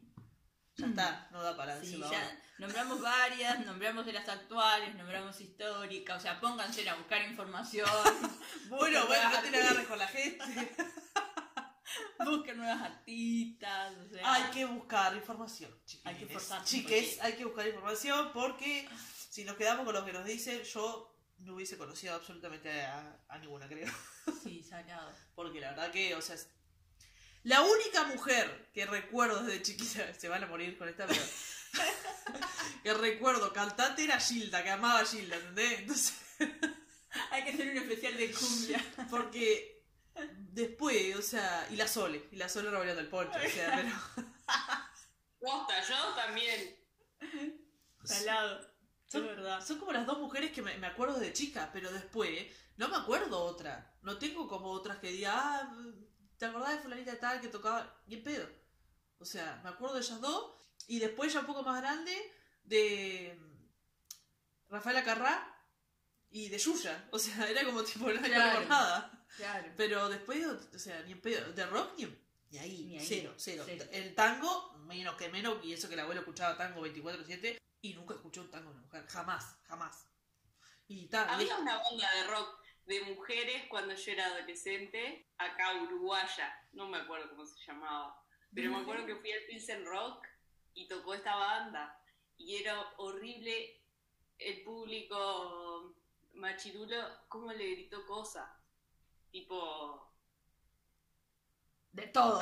[0.76, 5.40] Ya está, no da para Sí, decirlo ya nombramos varias, nombramos de las actuales, nombramos
[5.40, 7.88] históricas, o sea, pónganse a buscar información.
[8.70, 10.76] Bueno, bueno, no te la agarres con la gente.
[12.26, 14.34] Busquen nuevas artistas, o sea.
[14.34, 15.72] Hay que buscar información.
[16.04, 18.88] Hay que Chiques, hay buscar información porque
[19.30, 23.38] si nos quedamos con lo que nos dicen, yo no hubiese conocido absolutamente a, a
[23.40, 23.92] ninguna, creo.
[24.44, 25.12] Sí, sacado.
[25.36, 26.38] Porque la verdad que, o sea,
[27.44, 31.22] la única mujer que recuerdo desde chiquita, se van a morir con esta, pero
[32.84, 35.80] que recuerdo cantante era Gilda, que amaba a Gilda, ¿entendés?
[35.80, 36.14] Entonces,
[37.32, 38.86] Hay que hacer un especial de cumbia.
[39.10, 39.73] porque
[40.52, 44.26] después, o sea, y la Sole, y la Sole revolviendo el poncho, o sea, pero...
[45.40, 46.76] Posta, yo también.
[48.04, 48.60] Salado.
[48.60, 48.68] Es
[49.08, 49.66] Son, verdad.
[49.66, 52.48] son como las dos mujeres que me, me acuerdo de chica, pero después
[52.78, 53.94] no me acuerdo otra.
[54.02, 55.76] No tengo como otras que diga, ah,
[56.38, 58.02] ¿te acordás de fulanita tal que tocaba?
[58.08, 58.48] Y el pedo.
[59.20, 60.54] O sea, me acuerdo de ellas dos.
[60.88, 62.14] Y después ya un poco más grande
[62.64, 63.40] de...
[64.70, 65.56] Rafaela Carrá
[66.32, 67.08] y de Yuya.
[67.12, 68.66] O sea, era como tipo, no había Claro.
[68.68, 69.13] nada.
[69.38, 69.72] Claro.
[69.78, 71.52] Pero después, o sea, ni en pedo.
[71.54, 72.20] De rock ni, en-
[72.52, 72.86] ni ahí.
[72.86, 73.06] Ni ahí.
[73.06, 73.86] Cero, cero, Cero.
[73.92, 78.14] El tango, menos que menos, y eso que el abuelo escuchaba tango 24-7, y nunca
[78.14, 79.06] escuchó un tango de una mujer.
[79.08, 80.08] Jamás, jamás.
[80.88, 81.28] Y tal.
[81.30, 86.98] Había una banda de rock de mujeres cuando yo era adolescente, acá uruguaya, no me
[86.98, 88.22] acuerdo cómo se llamaba,
[88.54, 90.28] pero me acuerdo que fui al Pilsen Rock
[90.74, 91.98] y tocó esta banda
[92.38, 93.82] y era horrible
[94.38, 95.96] el público
[96.34, 96.98] machirulo,
[97.30, 98.50] cómo le gritó cosas,
[99.34, 100.16] tipo,
[101.92, 102.40] De todo.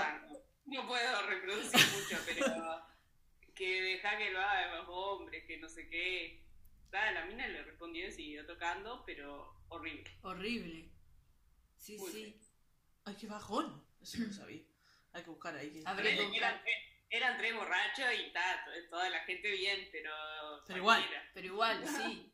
[0.65, 2.45] No puedo reproducir mucho, pero
[3.55, 6.45] que deja que lo hagan los hombres, que no sé qué.
[6.91, 10.11] Nada, la mina le respondió y siguió tocando, pero horrible.
[10.21, 10.91] Horrible.
[11.77, 12.23] Sí, Muy sí.
[12.25, 12.33] feo.
[13.05, 13.83] Ay, qué bajón.
[14.01, 14.61] Eso no sabía.
[15.13, 15.71] Hay que buscar ahí.
[15.71, 16.37] que- que
[17.09, 20.11] Eran, tres borrachos y ta, to- toda la gente bien, pero.
[20.67, 21.05] Pero igual.
[21.33, 22.27] Pero igual, sí.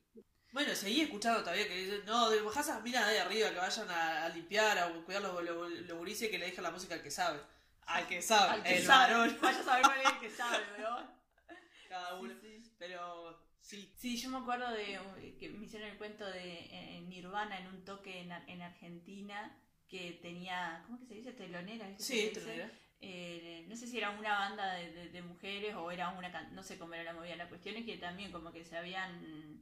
[0.52, 3.58] Bueno, seguí escuchando todavía que dicen, no, de bajas esas minas de ahí arriba que
[3.58, 6.96] vayan a, a limpiar, a cuidar los, los, los gurises que le dejan la música
[6.96, 7.40] al que sabe.
[7.86, 9.14] Al que sabe, Al que el sabe.
[9.14, 9.38] varón.
[9.42, 11.18] Vaya a saber cuál es el que sabe, pero.
[11.90, 12.34] Cada uno.
[12.42, 12.76] Sí, sí.
[12.80, 13.94] Pero sí.
[13.98, 17.68] Sí, yo me acuerdo de uh, que me hicieron el cuento de eh, Nirvana en
[17.68, 19.56] un toque en, Ar- en Argentina
[19.88, 21.32] que tenía, ¿cómo que se dice?
[21.34, 21.88] Telonera.
[21.98, 22.42] Sí, Se te dice.
[22.46, 22.70] lo diré.
[23.00, 26.54] Eh, no sé si era una banda de, de- de mujeres o era una, can-
[26.56, 27.36] no sé cómo era la movida.
[27.38, 29.62] La cuestión es que también como que se habían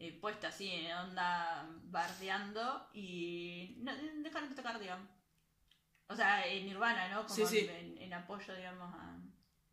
[0.00, 3.92] eh, puesto así en onda bardeando y no,
[4.22, 5.08] dejaron de tocar, digamos.
[6.08, 7.22] O sea, en Nirvana, ¿no?
[7.26, 7.68] Como Sí, sí.
[7.70, 9.16] En, en apoyo, digamos, a...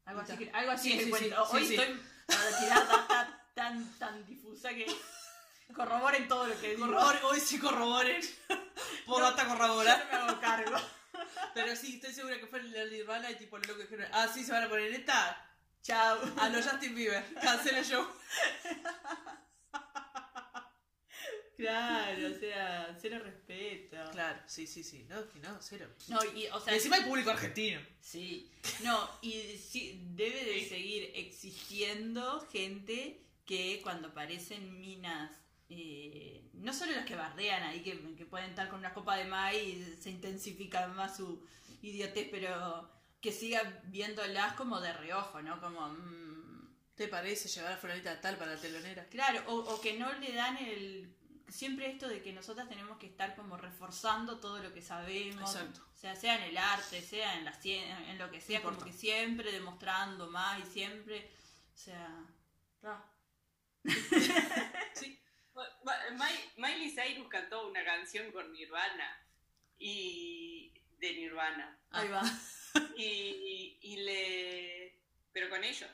[0.05, 1.11] Algo así, que- algo así Sí,
[1.51, 4.85] Hoy estoy para tirar data tan, tan difusa que
[5.73, 6.85] corroboren todo lo que digo.
[7.23, 8.21] Hoy sí corroboren.
[9.05, 10.07] Por No, data Yo corroborar.
[10.11, 10.77] no me hago cargo.
[11.53, 14.27] Pero sí, estoy segura que fue el de Nirvana y tipo lo loco dijeron, ah,
[14.31, 15.43] sí, se van a poner esta.
[15.81, 16.19] Chao.
[16.37, 17.25] A los Justin Bieber.
[17.41, 18.05] Cancela el show.
[21.57, 23.97] Claro, o sea, cero respeto.
[24.11, 25.05] Claro, sí, sí, sí.
[25.09, 25.87] No, que no, cero.
[26.07, 27.81] No, y, o Y sea, encima hay público argentino.
[27.99, 28.51] sí.
[28.83, 35.31] No, y sí, debe de seguir existiendo gente que cuando aparecen minas,
[35.69, 39.25] eh, no solo las que bardean ahí, que, que pueden estar con una copa de
[39.25, 41.43] maíz y se intensifica más su
[41.81, 42.89] idiotez, pero
[43.21, 45.59] que siga viéndolas como de reojo, ¿no?
[45.59, 45.87] Como...
[45.89, 46.37] mm,
[46.95, 49.05] ¿Te parece llevar a fulanita tal para la telonera?
[49.09, 51.13] Claro, o, o que no le dan el...
[51.49, 55.81] Siempre esto de que nosotras tenemos que estar como reforzando todo lo que sabemos, Exacto.
[55.93, 58.77] o sea, sea en el arte, sea en la ciencia, en lo que sea, como
[58.83, 61.31] que siempre demostrando más y siempre,
[61.73, 62.25] o sea,
[62.83, 63.05] ah,
[64.93, 65.19] Sí.
[66.57, 69.25] Miley Cyrus cantó una canción con Nirvana
[69.79, 72.21] y de Nirvana ahí va.
[72.95, 74.99] y, y le
[75.31, 75.89] pero con ellos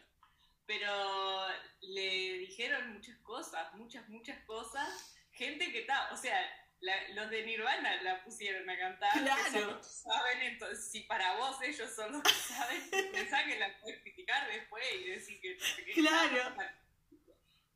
[0.65, 1.47] pero
[1.81, 6.39] le dijeron muchas cosas muchas muchas cosas gente que está o sea
[6.79, 9.43] la- los de Nirvana la pusieron a cantar Claro.
[9.51, 12.81] son los que saben entonces si para vos ellos son los que saben
[13.13, 16.55] pensá que la puedes criticar después y decir que no sé qué Claro.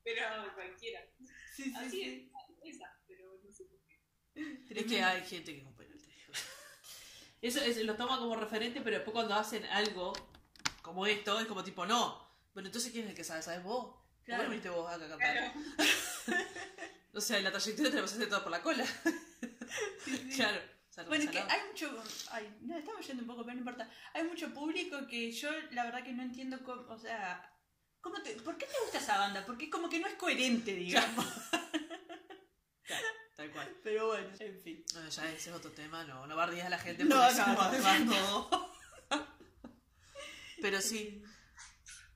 [0.03, 1.01] pero cualquiera
[1.55, 2.31] Sí, sí, así sí.
[2.63, 5.97] es esa pero no sé por qué Es que hay gente que es un penal.
[5.99, 6.33] te digo.
[7.41, 10.13] Eso es, lo toma como referente, pero después cuando hacen algo
[10.83, 12.27] como esto, es como tipo, no.
[12.53, 13.41] Bueno, entonces ¿quién es el que sabe?
[13.41, 13.95] ¿Sabes vos?
[14.23, 14.43] Claro.
[14.43, 15.17] ¿Cómo viniste vos acá cantar?
[15.33, 15.53] Claro.
[17.17, 18.85] O sea, en la trayectoria tenemos que hacer todo por la cola.
[20.35, 20.61] claro.
[20.89, 22.03] O sea, no Bueno, es que hay mucho.
[22.31, 23.89] Ay, no, estamos yendo un poco, pero no importa.
[24.13, 26.83] Hay mucho público que yo, la verdad, que no entiendo cómo.
[26.93, 27.51] O sea,
[28.01, 29.43] ¿cómo te, ¿por qué te gusta esa banda?
[29.45, 31.25] Porque como que no es coherente, digamos.
[32.83, 33.05] Claro,
[33.35, 33.75] tal cual.
[33.83, 34.85] Pero bueno, en fin.
[34.93, 37.45] No, ya ese es otro tema, no, no bardees a la gente No, porque no,
[37.45, 38.45] se no, va- no.
[38.49, 38.73] todo.
[40.61, 41.23] Pero sí,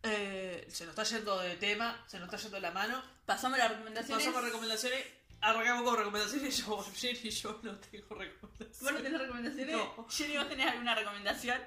[0.03, 3.03] eh, se nos está yendo de tema, se nos está yendo de la mano.
[3.31, 4.25] Pasamos las recomendaciones.
[4.25, 5.05] Pasamos recomendaciones,
[5.39, 6.57] arrancamos con recomendaciones.
[6.65, 8.81] Yo, Jenny, yo no tengo recomendaciones.
[8.81, 9.75] ¿Vos no tenés recomendaciones?
[9.75, 10.07] No.
[10.09, 11.61] Jenny, ¿vos tenés alguna recomendación?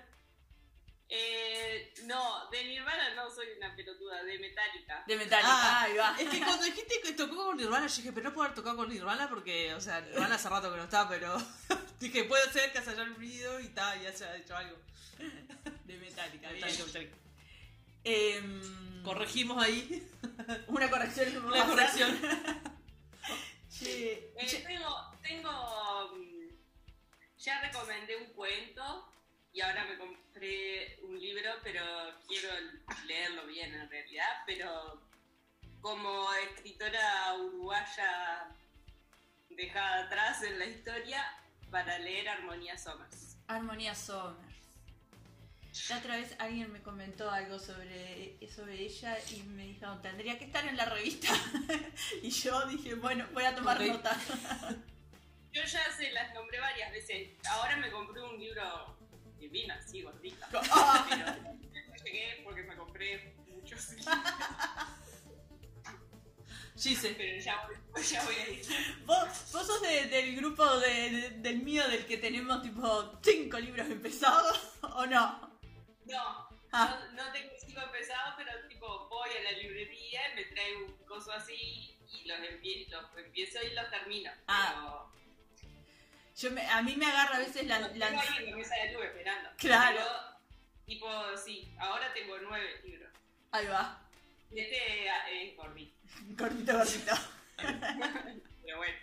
[1.09, 5.05] Eh, no, de Nirvana no soy una pelotuda, de Metallica.
[5.07, 5.49] De Metallica.
[5.51, 6.17] Ah, ahí va.
[6.19, 8.77] Es que cuando dijiste que tocó con Nirvana, yo dije, pero no puedo haber tocado
[8.77, 11.35] con Nirvana porque, o sea, Nirvana hace rato que no está, pero
[11.99, 14.77] dije, puede ser que se hayan unido y tal, y haya hecho algo.
[15.85, 16.61] De Metallica, bien.
[16.61, 17.24] Metallica, Metallica.
[18.05, 20.07] Em, Corregimos ahí
[20.69, 21.45] Una corrección.
[21.45, 22.19] una corrección.
[23.71, 26.49] Che, Eh, che, tengo, tengo, mm,
[27.39, 29.11] ya recomendé un cuento
[29.53, 31.83] y ahora me compré un libro, pero
[32.29, 32.49] quiero
[33.07, 35.03] leerlo bien en realidad, pero
[35.81, 38.49] como escritora uruguaya
[39.51, 41.25] dejada atrás en la historia,
[41.71, 43.37] para leer Armonía Somers.
[43.49, 44.54] Armonía Somers.
[45.91, 50.45] La otra vez alguien me comentó algo sobre, sobre ella y me dijo, tendría que
[50.45, 51.29] estar en la revista.
[52.23, 54.17] y yo dije, bueno, voy a tomar nota.
[55.53, 57.29] Yo ya se las nombré varias veces.
[57.49, 58.97] Ahora me compré un libro
[59.39, 60.49] divina, sí, gordita.
[60.51, 60.63] Pero
[61.53, 64.17] no llegué porque me compré muchos libros.
[66.77, 68.67] Gise, Pero ya voy, ya voy a ir.
[69.07, 73.59] ¿Vos, vos sos de- del grupo de- de- del mío del que tenemos tipo cinco
[73.61, 75.54] libros empezados o no?
[76.07, 76.99] No, Ah.
[77.13, 80.97] no, no tengo cinco empezados, pero tipo voy a la librería y me traigo un
[81.07, 84.31] coso así y los, empie- los empiezo y los termino.
[84.49, 85.07] Ah.
[86.37, 87.79] Yo me- a mí me agarra a veces la...
[87.79, 89.51] Pero la- tengo ahí en la mesa de luz esperando.
[89.57, 89.97] Claro.
[89.99, 93.13] Pero, tipo, sí, ahora tengo nueve libros.
[93.53, 94.01] Ahí va,
[94.51, 95.97] Y este ah, es gordito.
[96.39, 97.15] cortito, cortito.
[97.57, 98.95] Pero bueno.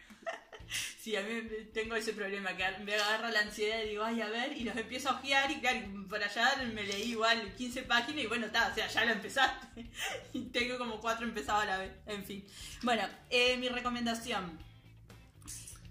[1.01, 1.41] Sí, a mí
[1.74, 4.76] tengo ese problema, que me agarra la ansiedad y digo, ay, a ver, y los
[4.76, 8.67] empiezo a ojear y claro, por allá me leí igual 15 páginas y bueno, está,
[8.67, 9.89] o sea, ya lo empezaste.
[10.34, 12.45] y tengo como cuatro empezados a la vez, en fin.
[12.84, 14.59] Bueno, eh, mi recomendación.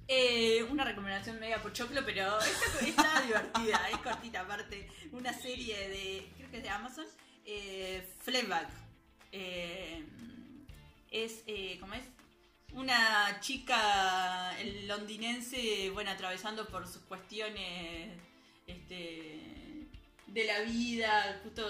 [0.06, 4.88] Eh, una recomendación media pochoclo, pero está, está divertida, es cortita aparte.
[5.12, 7.06] Una serie de, creo que es de Amazon,
[7.44, 8.68] eh, Fleabag.
[9.32, 10.04] Eh,
[11.10, 12.02] es, eh, ¿cómo es?
[12.72, 14.52] Una chica
[14.86, 18.16] londinense, bueno, atravesando por sus cuestiones
[18.66, 19.88] este,
[20.28, 21.68] de la vida, justo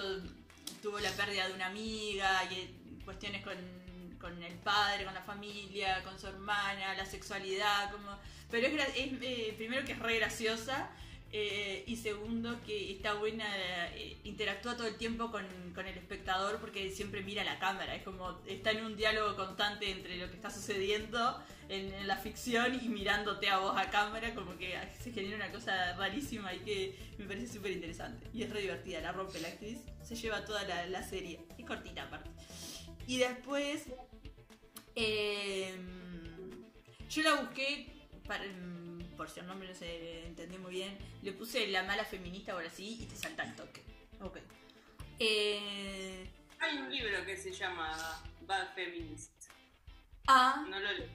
[0.81, 2.71] tuvo la pérdida de una amiga y eh,
[3.03, 3.55] cuestiones con,
[4.19, 8.17] con el padre, con la familia, con su hermana, la sexualidad, como...
[8.49, 10.89] Pero es, es, eh, primero que es re graciosa
[11.33, 13.45] eh, y segundo que está buena,
[13.95, 18.03] eh, interactúa todo el tiempo con, con el espectador porque siempre mira la cámara, es
[18.03, 22.89] como está en un diálogo constante entre lo que está sucediendo en, la ficción y
[22.89, 27.25] mirándote a vos a cámara, como que se genera una cosa rarísima y que me
[27.25, 28.27] parece súper interesante.
[28.33, 31.65] Y es re divertida, la rompe la actriz, se lleva toda la, la serie, es
[31.65, 32.29] cortita aparte.
[33.07, 33.85] Y después,
[34.95, 35.75] eh,
[37.09, 37.87] yo la busqué
[38.27, 38.43] para,
[39.21, 42.71] por si el nombre no se entendió muy bien, le puse la mala feminista ahora
[42.71, 43.83] sí y te salta el toque.
[44.19, 44.37] ok.
[45.19, 49.31] Eh, Hay un libro que se llama Bad Feminist.
[50.27, 51.07] ah, No lo leí.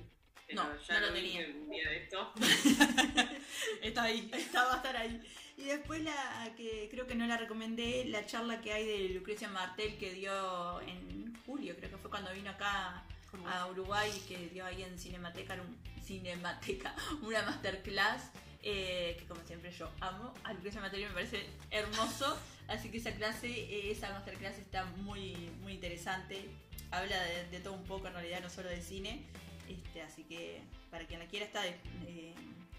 [0.46, 1.48] Pero No, ya no lo tenía.
[1.48, 2.32] un día de esto.
[3.82, 5.20] está ahí, está, va a estar ahí.
[5.56, 9.48] Y después la que creo que no la recomendé, la charla que hay de Lucrecia
[9.48, 13.15] Martel que dio en julio, creo que fue cuando vino acá ¿Cómo
[13.46, 18.30] a Uruguay, que dio ahí en Cinemateca, un, Cinemateca una masterclass,
[18.62, 23.12] eh, que como siempre yo amo, a Lucrecia Martel me parece hermoso, así que esa
[23.12, 26.48] clase, eh, esa masterclass está muy, muy interesante,
[26.90, 29.24] habla de, de todo un poco en realidad, no solo de cine,
[29.68, 32.34] este, así que para quien la quiera está eh,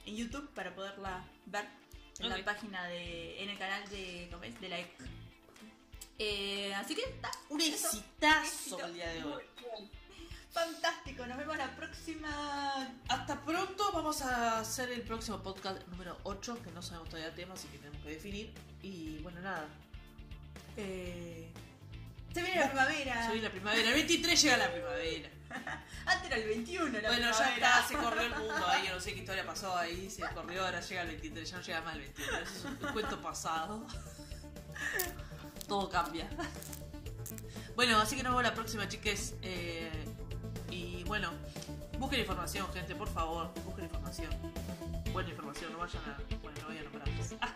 [0.06, 1.66] en YouTube para poderla ver.
[2.20, 4.60] En la página de, en el canal de, ¿cómo es?
[4.60, 4.90] de la EC.
[6.18, 9.44] Eh, así que está Un exitazo el día de hoy.
[10.52, 11.26] Fantástico.
[11.26, 12.88] Nos vemos la próxima.
[13.08, 17.36] Hasta pronto, vamos a hacer el próximo podcast número 8, que no sabemos todavía el
[17.36, 18.54] tema, así que tenemos que definir.
[18.82, 19.68] Y bueno, nada.
[20.76, 21.52] Eh,
[22.34, 23.26] Se viene la primavera.
[23.26, 23.88] se viene la primavera.
[23.88, 25.30] El 23 llega la primavera.
[26.06, 27.00] Antes era el 21.
[27.00, 28.88] La bueno, ya está, se corrió el mundo ahí.
[28.88, 30.10] Yo no sé qué historia pasó ahí.
[30.10, 31.50] Se corrió, ahora llega el 23.
[31.50, 32.38] Ya no llega más el 21.
[32.38, 33.88] Eso es un, cuento pasado.
[35.68, 36.30] Todo cambia.
[37.76, 39.36] Bueno, así que nos vemos la próxima, chiques.
[39.42, 40.07] Eh,
[41.08, 41.32] bueno,
[42.00, 43.50] busquen información, gente, por favor.
[43.66, 44.30] Busquen información.
[45.14, 46.18] Buena información, no vayan a.
[46.42, 47.54] Bueno, no vayan a nombrar.